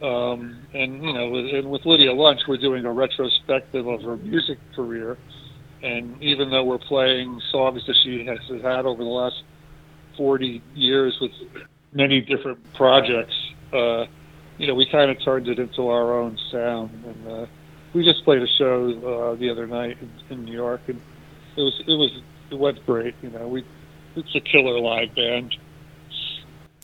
[0.02, 4.18] Um, and you know, with, and with Lydia Lunch, we're doing a retrospective of her
[4.18, 5.18] music career,
[5.82, 9.44] and even though we're playing songs that she has had over the last
[10.18, 11.32] 40 years with
[11.94, 13.34] many different projects,
[13.72, 14.06] uh,
[14.58, 17.04] you know, we kind of turned it into our own sound.
[17.06, 17.46] And uh,
[17.94, 21.00] we just played a show uh, the other night in, in New York, and
[21.56, 23.16] it was it was it went great.
[23.22, 23.66] You know, we
[24.16, 25.56] it's a killer live band.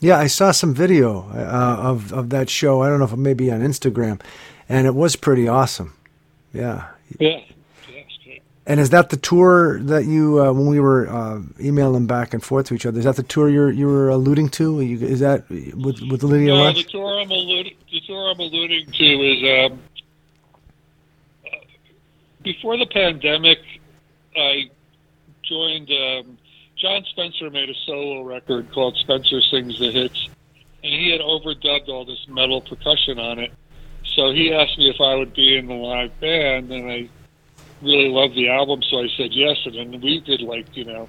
[0.00, 2.82] Yeah, I saw some video uh, of of that show.
[2.82, 4.20] I don't know if it may be on Instagram,
[4.68, 5.94] and it was pretty awesome.
[6.52, 6.88] Yeah.
[7.18, 7.40] Yeah.
[8.70, 12.40] And is that the tour that you uh, when we were uh, emailing back and
[12.40, 13.00] forth to each other?
[13.00, 14.80] Is that the tour you're you were alluding to?
[14.80, 18.86] You, is that with with Lydia No, the tour I'm alluding the tour I'm alluding
[18.92, 19.80] to is um,
[22.42, 23.58] before the pandemic.
[24.36, 24.70] I
[25.42, 25.90] joined.
[25.90, 26.38] Um,
[26.76, 30.28] Jon Spencer made a solo record called Spencer Sings the Hits,
[30.84, 33.52] and he had overdubbed all this metal percussion on it.
[34.14, 37.08] So he asked me if I would be in the live band, and I
[37.82, 39.56] really loved the album, so I said yes.
[39.64, 41.08] And then we did like you know,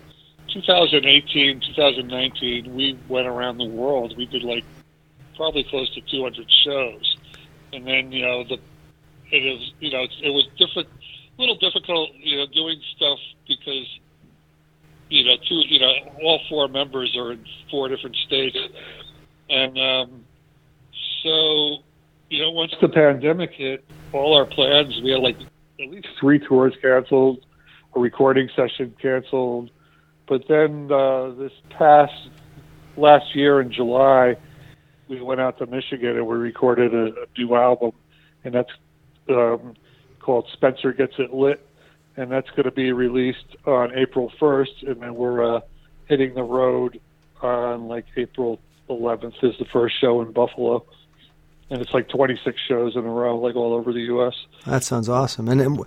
[0.54, 4.16] 2018, 2019, we went around the world.
[4.18, 4.64] We did like
[5.36, 7.18] probably close to 200 shows,
[7.74, 8.58] and then you know the
[9.32, 10.88] it is you know it was different,
[11.38, 14.00] a little difficult you know doing stuff because
[15.10, 18.58] you know two you know all four members are in four different states,
[19.50, 20.26] and um,
[21.24, 21.78] so
[22.30, 25.38] you know once the pandemic hit, all our plans we had like
[25.82, 27.46] at least three tours canceled,
[27.96, 29.72] a recording session canceled,
[30.28, 32.30] but then uh, this past
[32.98, 34.36] last year in July
[35.08, 37.92] we went out to Michigan and we recorded a, a new album,
[38.44, 38.72] and that's
[39.30, 39.76] um,
[40.20, 41.66] called Spencer Gets It Lit,
[42.16, 45.62] and that's going to be released on April 1st, and then we're uh,
[46.08, 47.00] hitting the road
[47.42, 50.86] on like April 11th is the first show in Buffalo,
[51.72, 54.36] and it's like 26 shows in a row, like all over the U.S.
[54.66, 55.48] That sounds awesome.
[55.48, 55.86] And, and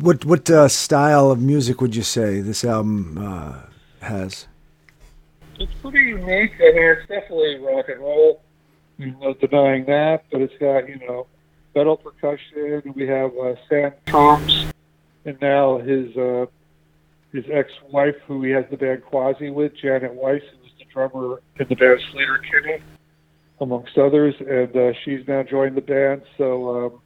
[0.00, 3.60] what what uh, style of music would you say this album uh,
[4.00, 4.48] has?
[5.60, 6.52] It's pretty unique.
[6.58, 8.42] I mean, it's definitely rock and roll.
[8.98, 11.26] There's no denying that, but it's got you know
[11.74, 12.82] metal percussion.
[12.96, 14.72] We have uh, Sam Coomes,
[15.26, 16.46] and now his uh,
[17.32, 21.42] his ex-wife, who he has the band Quasi with, Janet Weiss, who was the drummer
[21.58, 22.80] in the band Sleater-Kinney,
[23.60, 26.22] amongst others, and uh, she's now joined the band.
[26.36, 27.00] So um,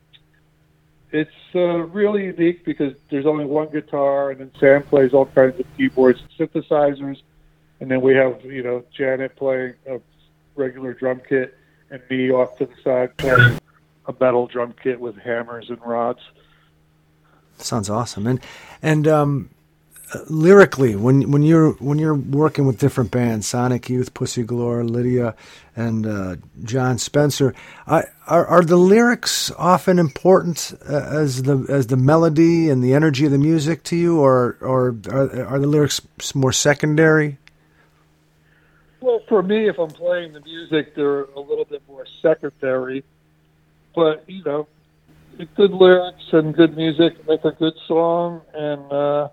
[1.12, 5.58] it's uh, really unique because there's only one guitar, and then Sam plays all kinds
[5.58, 7.20] of keyboards and synthesizers,
[7.80, 10.00] and then we have you know Janet playing a
[10.56, 11.56] regular drum kit,
[11.90, 13.58] and me off to the side playing
[14.06, 16.20] a metal drum kit with hammers and rods.
[17.58, 18.26] Sounds awesome.
[18.26, 18.40] And
[18.82, 19.50] and um,
[20.14, 24.82] uh, lyrically, when when you're when you're working with different bands, Sonic Youth, Pussy Galore,
[24.84, 25.34] Lydia,
[25.76, 27.54] and uh, Jon Spencer,
[27.86, 32.94] I, are are the lyrics often important uh, as the as the melody and the
[32.94, 36.00] energy of the music to you, or or are, are the lyrics
[36.34, 37.36] more secondary?
[39.00, 43.04] Well, for me, if I'm playing the music, they're a little bit more secondary.
[43.94, 44.68] But you know,
[45.54, 49.28] good lyrics and good music make a good song, and uh,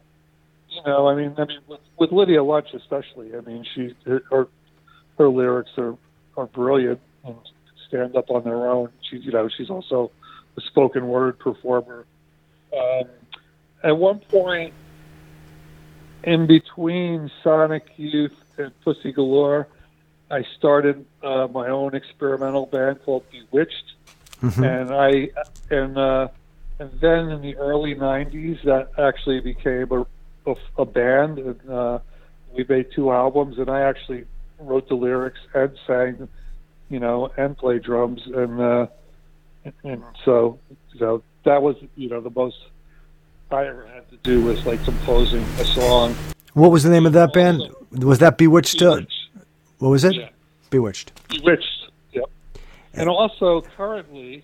[0.76, 4.48] you know, I mean, I mean, with, with Lydia Lunch especially, I mean, she her
[5.18, 5.98] her lyrics are
[6.38, 7.36] are brilliant and
[7.88, 8.90] stand up on their own.
[9.10, 10.12] She's you know, she's also
[10.58, 12.06] a spoken word performer.
[12.78, 13.06] Um,
[13.84, 14.74] at one point,
[16.24, 19.68] in between Sonic Youth and Pussy Galore,
[20.32, 23.94] I started uh, my own experimental band called Bewitched,
[24.42, 25.30] and I
[25.70, 26.28] and uh,
[26.80, 30.06] and then in the early '90s, that actually became a
[30.46, 32.00] a, a band, and uh,
[32.54, 34.26] we made two albums, and I actually
[34.60, 36.28] wrote the lyrics and sang,
[36.90, 38.88] you know, and played drums, and uh,
[39.84, 40.60] and so
[40.94, 42.58] you know that was you know the most
[43.52, 46.16] I ever had to do was like composing a song.
[46.54, 47.64] What was the name of that band?
[47.92, 48.82] Was that Bewitched?
[48.82, 49.02] Uh,
[49.80, 50.16] what was it?
[50.16, 50.30] Yeah.
[50.70, 51.12] Bewitched.
[51.30, 51.90] Bewitched.
[52.14, 52.26] Yep.
[52.94, 54.44] And also, currently,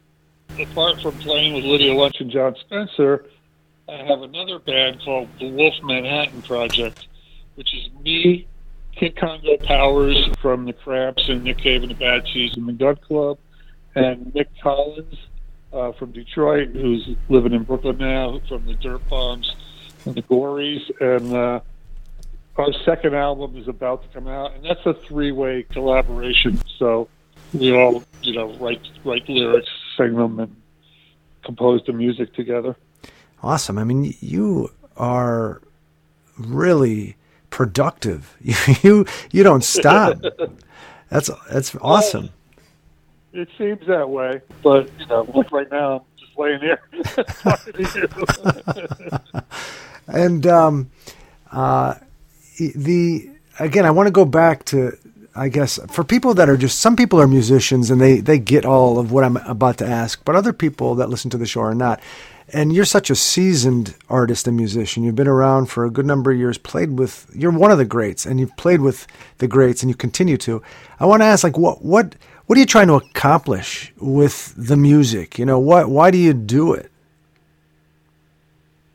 [0.59, 3.25] apart from playing with Lydia Lunch and Jon Spencer,
[3.89, 7.07] I have another band called the Wolf Manhattan Project,
[7.55, 8.47] which is me,
[8.95, 12.95] Kid Congo Powers from the Cramps and Nick Cave and the Bad and the Gun
[12.97, 13.37] Club,
[13.95, 15.15] and Mick Collins
[15.73, 19.49] uh, from Detroit, who's living in Brooklyn now, from the Dirtbombs
[20.05, 21.59] and the Gories, and uh,
[22.57, 26.59] our second album is about to come out, and that's a three-way collaboration.
[26.77, 27.07] So
[27.53, 30.55] we all, you know, write write lyrics, sing them, and
[31.43, 32.75] compose the music together.
[33.43, 33.77] Awesome.
[33.77, 35.61] I mean, you are
[36.37, 37.15] really
[37.49, 38.35] productive.
[38.41, 40.19] You you, you don't stop.
[41.09, 42.29] That's that's awesome.
[43.33, 46.81] It seems that way, but you know, like right now, I'm just laying here
[47.41, 48.09] talking to
[49.33, 49.41] you.
[50.07, 50.91] And um,
[51.51, 51.93] uh,
[52.57, 53.29] the
[53.59, 54.97] again, I want to go back to
[55.35, 58.65] I guess, for people that are just some people are musicians and they they get
[58.65, 61.61] all of what I'm about to ask, but other people that listen to the show
[61.61, 62.01] are not.
[62.53, 65.03] And you're such a seasoned artist and musician.
[65.03, 67.85] You've been around for a good number of years, played with you're one of the
[67.85, 70.61] greats and you've played with the greats and you continue to.
[70.99, 72.15] I want to ask like what what
[72.47, 75.39] what are you trying to accomplish with the music?
[75.39, 76.91] You know, what why do you do it?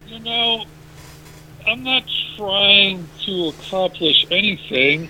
[0.06, 0.64] You know,
[1.66, 2.04] I'm not
[2.36, 5.08] trying to accomplish anything.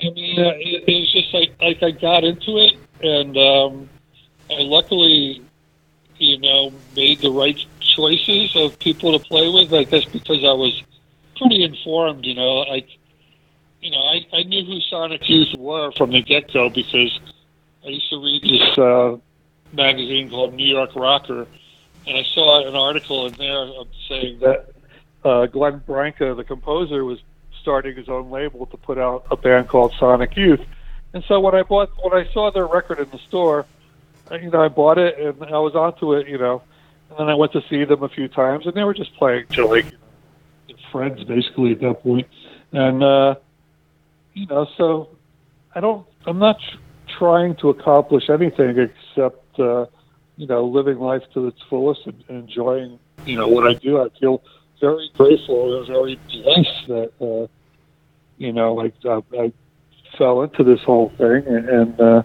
[0.00, 3.88] I mean, uh, it, it was just like like I got into it, and um,
[4.48, 5.42] I luckily,
[6.18, 7.58] you know, made the right
[7.94, 9.72] choices of people to play with.
[9.72, 10.82] I guess because I was
[11.36, 12.24] pretty informed.
[12.24, 12.84] You know, I,
[13.80, 17.18] you know, I, I knew who Sonic Youth were from the get go because
[17.84, 19.16] I used to read this uh,
[19.72, 21.46] magazine called New York Rocker,
[22.06, 23.66] and I saw an article in there
[24.08, 24.72] saying that
[25.24, 27.20] uh, Glenn Branca, the composer, was
[27.60, 30.60] starting his own label to put out a band called Sonic Youth.
[31.14, 33.66] And so when I bought, when I saw their record in the store,
[34.30, 36.62] you know, I bought it and I was onto it, you know.
[37.12, 39.46] And then I went to see them a few times, and they were just playing
[39.48, 39.84] to like
[40.90, 42.26] friends basically at that point.
[42.72, 43.34] And uh,
[44.32, 45.10] you know, so
[45.74, 46.78] I don't, I'm not tr-
[47.18, 49.84] trying to accomplish anything except uh,
[50.38, 54.00] you know living life to its fullest and, and enjoying you know what I do.
[54.00, 54.42] I feel
[54.80, 57.46] very grateful and very blessed that uh,
[58.38, 59.52] you know like I, I
[60.16, 62.22] fell into this whole thing and, and uh,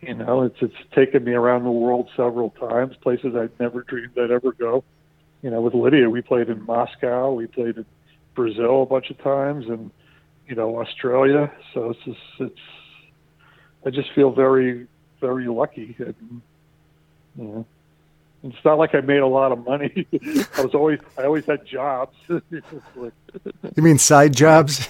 [0.00, 4.18] you know it's it's taken me around the world several times, places I'd never dreamed
[4.18, 4.84] I'd ever go.
[5.42, 7.86] You know, with Lydia, we played in Moscow, we played in
[8.34, 9.90] Brazil a bunch of times, and
[10.46, 11.52] you know Australia.
[11.74, 12.60] So it's just it's
[13.86, 14.86] I just feel very
[15.20, 16.42] very lucky and
[17.36, 17.66] you know
[18.44, 20.06] it's not like I made a lot of money.
[20.56, 22.16] I was always I always had jobs.
[22.28, 23.12] Like,
[23.76, 24.88] You mean side jobs?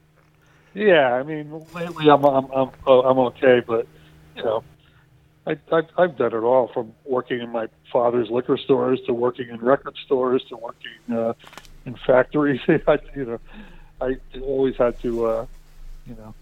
[0.74, 3.86] yeah, I mean lately I'm I'm I'm, I'm okay, but
[4.36, 4.64] you know,
[5.46, 9.48] I I've, I've done it all from working in my father's liquor stores to working
[9.48, 11.34] in record stores to working uh,
[11.84, 12.60] in factories.
[12.68, 13.40] I, you know,
[14.00, 15.46] I always had to, uh,
[16.06, 16.34] you know,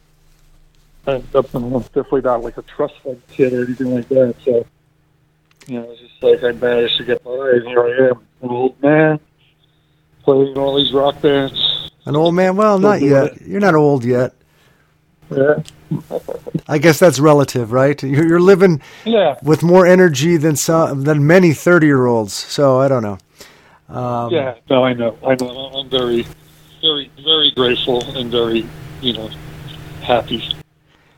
[1.06, 4.34] I'm definitely not like a trust fund kid or anything like that.
[4.44, 4.66] So,
[5.66, 8.50] you know, it's just like I managed to get by, and here I am, an
[8.50, 9.20] old man,
[10.22, 11.90] playing all these rock bands.
[12.06, 12.56] An old man?
[12.56, 13.42] Well, not doing yet.
[13.42, 14.34] You're not old yet.
[15.30, 15.62] Yeah,
[16.68, 18.00] I guess that's relative, right?
[18.02, 22.32] You're, you're living yeah, with more energy than some than many 30 year olds.
[22.32, 23.18] So I don't know.
[23.88, 24.54] Um, yeah.
[24.70, 25.48] No, I know, I know.
[25.48, 26.26] I'm very,
[26.80, 28.66] very, very grateful and very,
[29.00, 29.30] you know,
[30.02, 30.42] happy.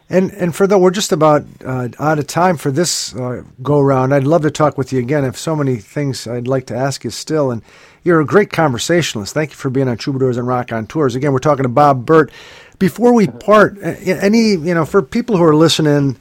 [0.09, 3.81] And and for the we're just about uh, out of time for this uh, go
[3.81, 4.15] round.
[4.15, 5.23] I'd love to talk with you again.
[5.23, 7.51] I have so many things I'd like to ask you still.
[7.51, 7.61] And
[8.07, 9.35] you're a great conversationalist.
[9.35, 11.17] Thank you for being on Troubadours and Rock on Tours.
[11.17, 12.31] Again, we're talking to Bob Bert.
[12.79, 16.17] Before we part, any you know for people who are listening,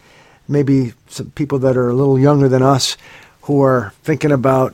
[0.47, 2.97] maybe some people that are a little younger than us,
[3.43, 4.73] who are thinking about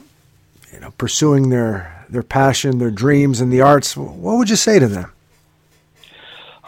[0.71, 4.79] you know pursuing their their passion, their dreams in the arts, what would you say
[4.79, 5.11] to them?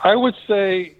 [0.03, 0.95] I would say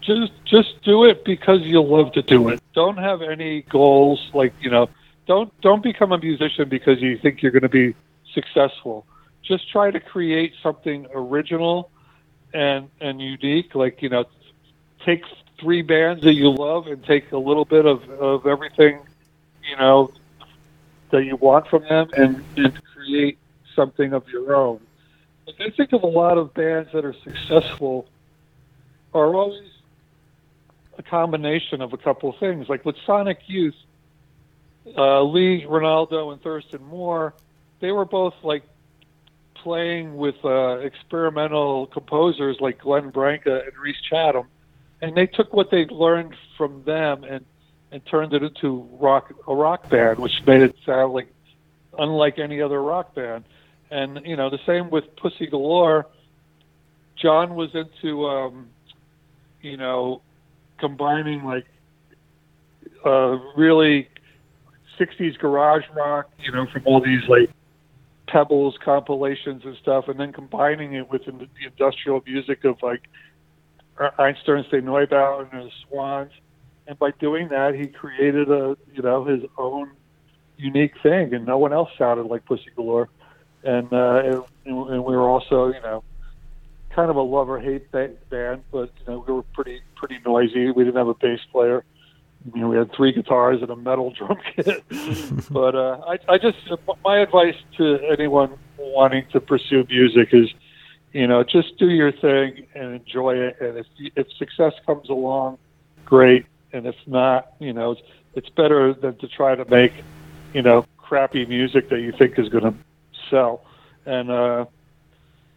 [0.00, 2.60] just just do it because you love to do it.
[2.74, 4.88] Don't have any goals like, you know,
[5.28, 7.94] don't don't become a musician because you think you're going to be
[8.36, 9.06] successful.
[9.42, 11.90] Just try to create something original
[12.54, 14.24] and and unique like, you know,
[15.04, 15.22] take
[15.60, 19.00] three bands that you love and take a little bit of of everything,
[19.68, 20.12] you know,
[21.10, 23.38] that you want from them and, and create
[23.74, 24.80] something of your own.
[25.48, 28.06] I think of a lot of bands that are successful
[29.14, 29.70] are always
[30.98, 32.68] a combination of a couple of things.
[32.68, 33.76] Like with Sonic Youth,
[34.96, 37.34] uh, Lee Ranaldo and Thurston Moore,
[37.80, 38.62] they were both like
[39.54, 44.46] playing with uh, experimental composers like Glenn Branca and Rhys Chatham,
[45.02, 47.44] and they took what they learned from them and
[47.92, 51.32] and turned it into rock a rock band, which made it sound like
[51.98, 53.44] unlike any other rock band.
[53.90, 56.06] And you know the same with Pussy Galore.
[57.16, 58.68] Jon was into um,
[59.62, 60.22] you know
[60.78, 61.66] combining like
[63.04, 64.08] uh, really
[64.98, 67.50] 60s garage rock, you know, from all these like
[68.26, 73.08] Pebbles compilations and stuff, and then combining it with the industrial music of like
[73.98, 76.32] Einstürzende Neubauten and the Swans.
[76.86, 79.90] And by doing that, he created a, you know, his own
[80.56, 83.08] unique thing, and no one else sounded like Pussy Galore.
[83.64, 86.04] And, uh, and, and we were also, you know,
[86.96, 90.70] kind of a love or hate band, but you know we were pretty pretty noisy.
[90.70, 91.84] We didn't have a bass player.
[92.54, 94.84] You know, we had three guitars and a metal drum kit.
[95.50, 96.58] but uh, I, I just
[97.04, 100.48] my advice to anyone wanting to pursue music is,
[101.12, 103.56] You know, just do your thing and enjoy it.
[103.60, 105.58] And if if success comes along,
[106.04, 106.46] great.
[106.72, 108.02] And if not, you know, it's,
[108.34, 109.92] it's better than to try to make,
[110.52, 112.74] you know, crappy music that you think is going to
[113.30, 113.64] sell.
[114.04, 114.66] And uh,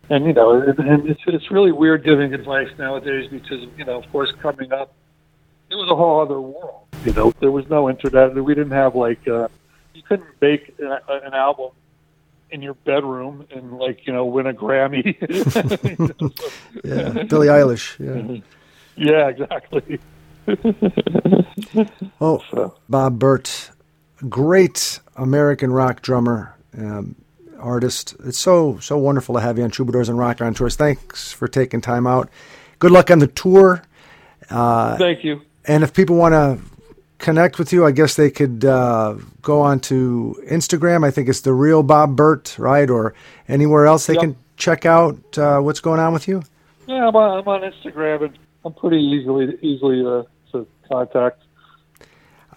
[0.09, 4.01] and you know, and, and it's it's really weird giving advice nowadays because you know,
[4.01, 4.93] of course, coming up,
[5.69, 6.87] it was a whole other world.
[7.05, 8.35] You know, there was no internet.
[8.35, 9.47] We didn't have like uh,
[9.93, 11.71] you couldn't make an, an album
[12.51, 15.15] in your bedroom and like you know win a Grammy.
[16.83, 17.97] yeah, Billie Eilish.
[17.99, 18.41] Yeah,
[18.95, 19.99] yeah, exactly.
[22.19, 22.75] oh, so.
[22.89, 23.71] Bob Bert,
[24.27, 27.15] great American rock drummer, um,
[27.59, 28.15] artist.
[28.25, 30.75] It's so so wonderful to have you on Troubadours and Rock on tours.
[30.75, 32.29] Thanks for taking time out.
[32.79, 33.83] Good luck on the tour.
[34.49, 35.41] Uh, Thank you.
[35.69, 36.57] And if people want to
[37.19, 41.05] connect with you, I guess they could uh, go on to Instagram.
[41.05, 42.89] I think it's the real Bob Bert, right?
[42.89, 43.13] Or
[43.47, 44.21] anywhere else they yep.
[44.21, 46.41] can check out uh, what's going on with you.
[46.87, 51.43] Yeah, I'm on, I'm on Instagram, and I'm pretty easily easily uh, to contact.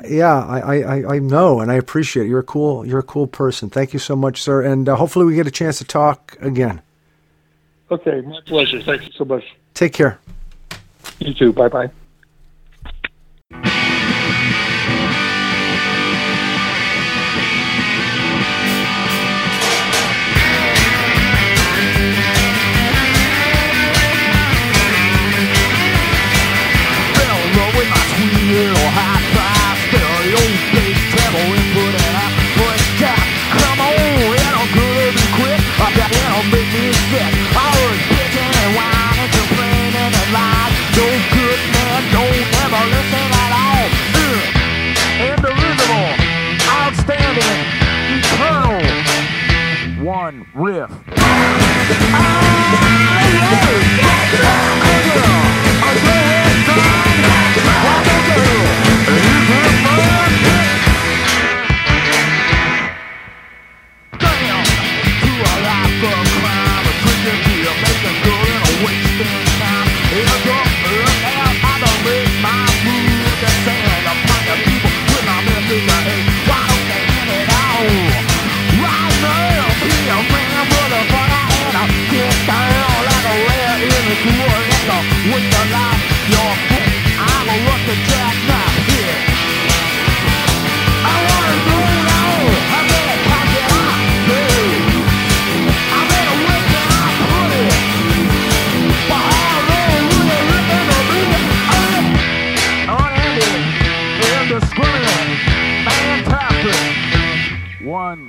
[0.08, 2.28] Yeah, I, I, I know, and I appreciate it.
[2.30, 3.68] You're a cool you're a cool person.
[3.68, 4.62] Thank you so much, sir.
[4.62, 6.80] And uh, hopefully we get a chance to talk again.
[7.90, 8.80] Okay, my pleasure.
[8.80, 9.44] Thank you so much.
[9.74, 10.18] Take care.
[11.18, 11.52] You too.
[11.52, 11.90] Bye bye.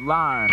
[0.06, 0.53] And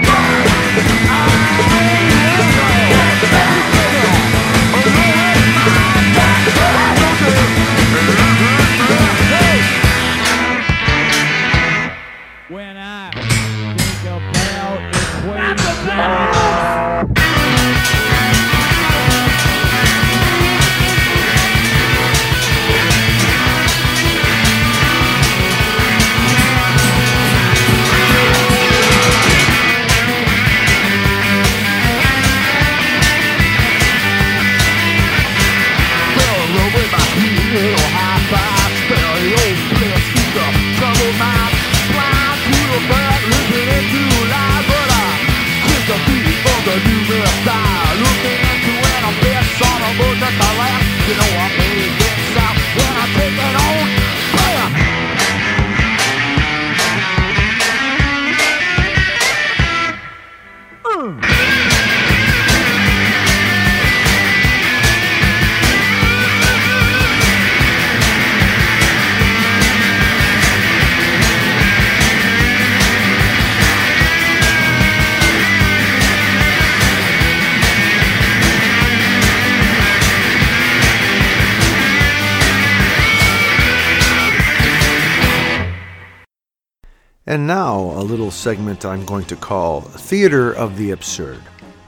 [88.41, 91.43] segment I'm going to call Theater of the Absurd.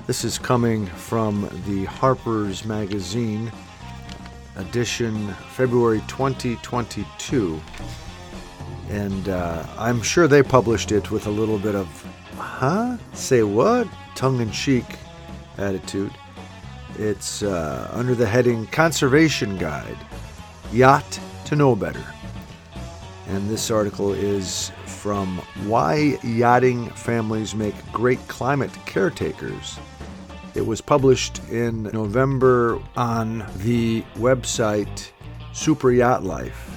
[0.06, 3.50] This is coming from the Harper's Magazine,
[4.56, 7.58] edition February 2022.
[8.90, 11.88] And uh, I'm sure they published it with a little bit of,
[12.36, 12.98] huh?
[13.14, 13.88] Say what?
[14.14, 14.84] Tongue in cheek
[15.56, 16.12] attitude.
[16.98, 19.96] It's uh, under the heading Conservation Guide
[20.70, 22.04] Yacht to Know Better.
[23.28, 24.70] And this article is
[25.02, 29.80] from Why Yachting Families Make Great Climate Caretakers
[30.54, 35.10] It was published in November on the website
[35.52, 36.68] Super Yacht Life.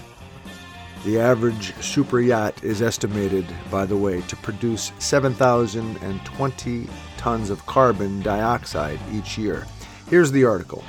[1.04, 8.24] The average super yacht is estimated, by the way, to produce 7,020 tons of carbon
[8.24, 9.68] dioxide each year.
[10.10, 10.84] Here's the article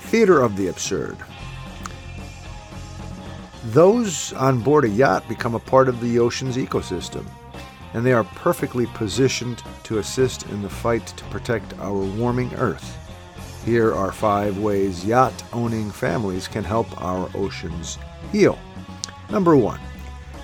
[0.00, 1.16] Theater of the Absurd.
[3.64, 7.26] Those on board a yacht become a part of the ocean's ecosystem,
[7.92, 12.96] and they are perfectly positioned to assist in the fight to protect our warming Earth.
[13.66, 17.98] Here are five ways yacht owning families can help our oceans
[18.32, 18.58] heal.
[19.28, 19.80] Number one,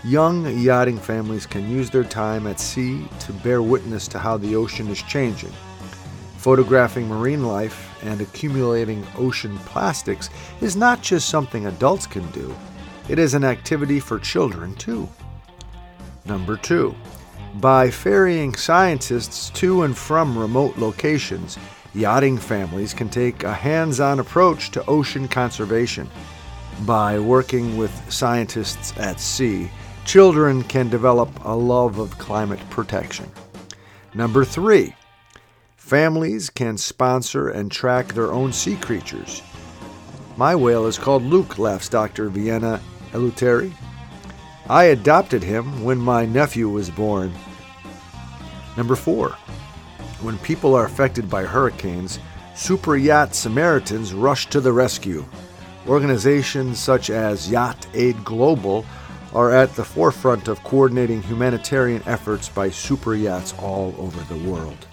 [0.04, 4.54] young yachting families can use their time at sea to bear witness to how the
[4.54, 5.52] ocean is changing.
[6.36, 10.28] Photographing marine life and accumulating ocean plastics
[10.60, 12.54] is not just something adults can do,
[13.08, 15.08] it is an activity for children too.
[16.24, 16.94] Number two,
[17.60, 21.56] by ferrying scientists to and from remote locations,
[21.94, 26.08] yachting families can take a hands on approach to ocean conservation.
[26.84, 29.70] By working with scientists at sea,
[30.04, 33.30] children can develop a love of climate protection.
[34.12, 34.94] Number three,
[35.76, 39.42] families can sponsor and track their own sea creatures.
[40.36, 42.28] My whale is called Luke, laughs Dr.
[42.28, 42.80] Vienna
[43.16, 43.72] Eleutheri.
[44.68, 47.32] I adopted him when my nephew was born.
[48.76, 49.30] Number four,
[50.20, 52.18] when people are affected by hurricanes,
[52.54, 55.24] super yacht Samaritans rush to the rescue.
[55.88, 58.84] Organizations such as Yacht Aid Global
[59.32, 64.86] are at the forefront of coordinating humanitarian efforts by super yachts all over the world.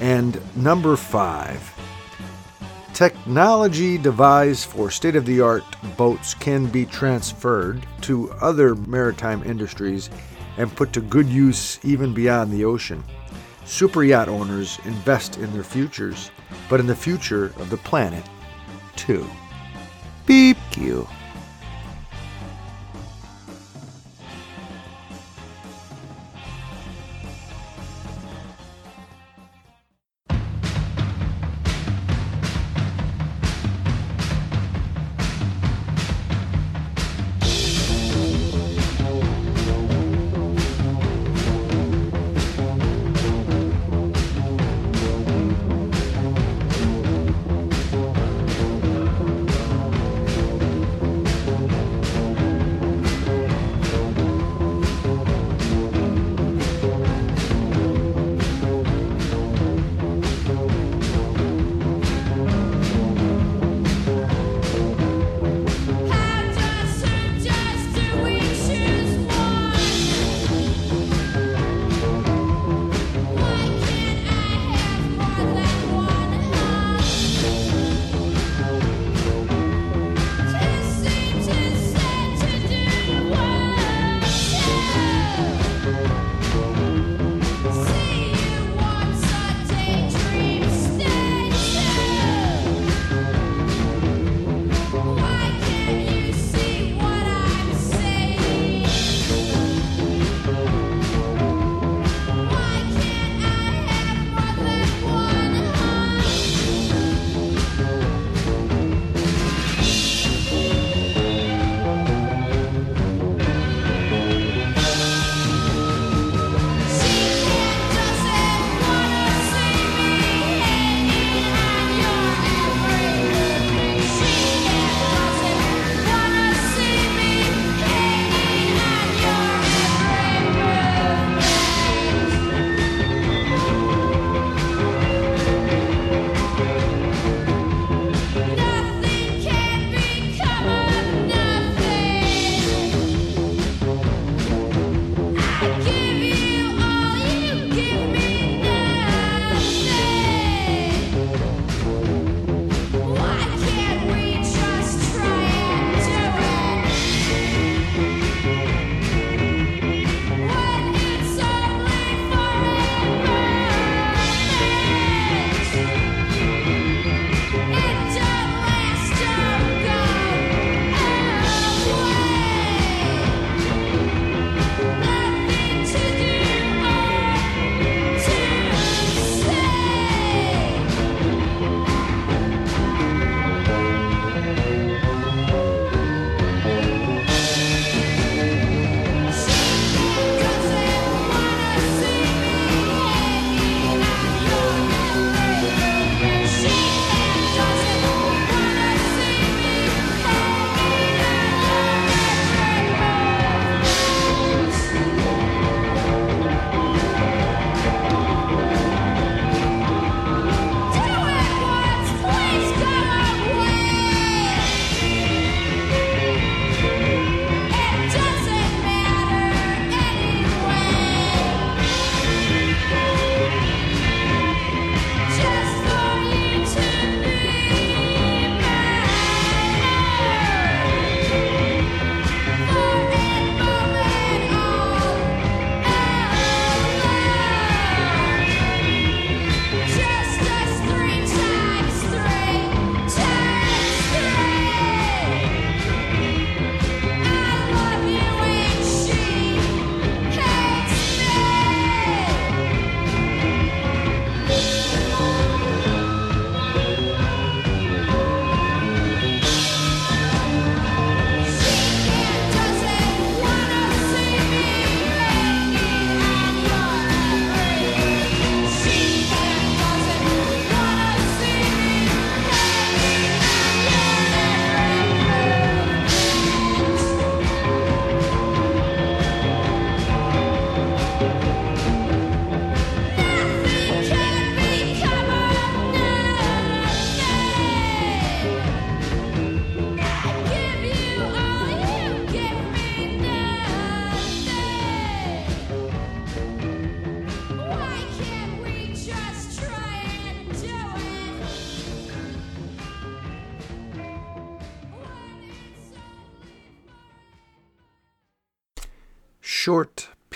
[0.00, 1.69] And number five,
[3.00, 5.64] technology devised for state of the art
[5.96, 10.10] boats can be transferred to other maritime industries
[10.58, 13.02] and put to good use even beyond the ocean.
[13.64, 16.30] Super yacht owners invest in their futures,
[16.68, 18.22] but in the future of the planet,
[18.96, 19.26] too.
[20.26, 21.08] Beep you.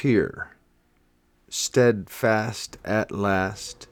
[0.05, 0.51] Pier,
[1.49, 3.89] steadfast at last.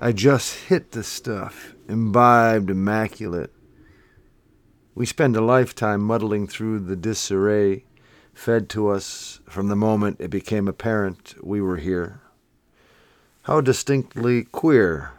[0.00, 3.52] I just hit the stuff, imbibed, immaculate.
[4.94, 7.82] We spend a lifetime muddling through the disarray
[8.32, 12.20] fed to us from the moment it became apparent we were here.
[13.42, 15.14] How distinctly queer,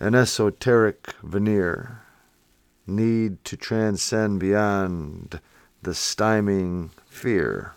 [0.00, 2.02] an esoteric veneer,
[2.84, 5.40] need to transcend beyond
[5.82, 7.75] the stymieing fear.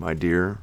[0.00, 0.60] My dear,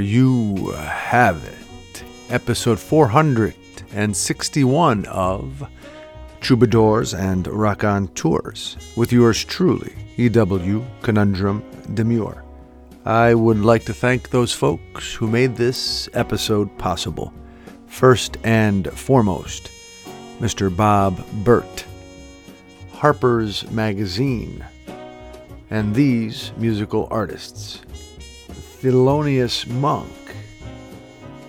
[0.00, 2.02] you have it.
[2.30, 5.68] Episode 461 of
[6.40, 7.84] Troubadours and Rock
[8.14, 10.84] Tours with yours truly, E.W.
[11.02, 11.62] Conundrum
[11.94, 12.42] Demure.
[13.04, 17.32] I would like to thank those folks who made this episode possible.
[17.86, 19.70] First and foremost,
[20.38, 20.74] Mr.
[20.74, 21.84] Bob Bert,
[22.92, 24.64] Harper's Magazine,
[25.70, 27.80] and these musical artists.
[28.82, 30.10] Thelonious Monk,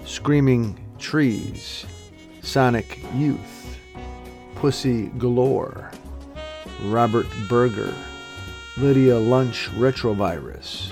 [0.04, 1.86] Screaming Trees,
[2.42, 3.80] Sonic Youth,
[4.56, 5.92] Pussy Galore,
[6.84, 7.94] Robert Berger,
[8.76, 10.92] Lydia Lunch Retrovirus,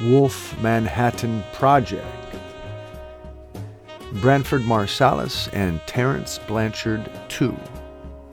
[0.00, 2.06] Wolf Manhattan Project,
[4.20, 7.56] Branford Marsalis, and Terence Blanchard, too.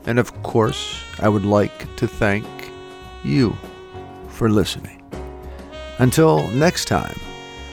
[0.06, 2.46] And of course, I would like to thank
[3.24, 3.56] you
[4.28, 5.02] for listening.
[5.98, 7.18] Until next time,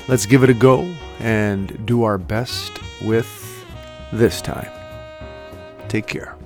[0.09, 0.81] let's give it a go
[1.19, 3.63] and do our best with
[4.11, 4.71] this time.
[5.87, 6.38] Take care.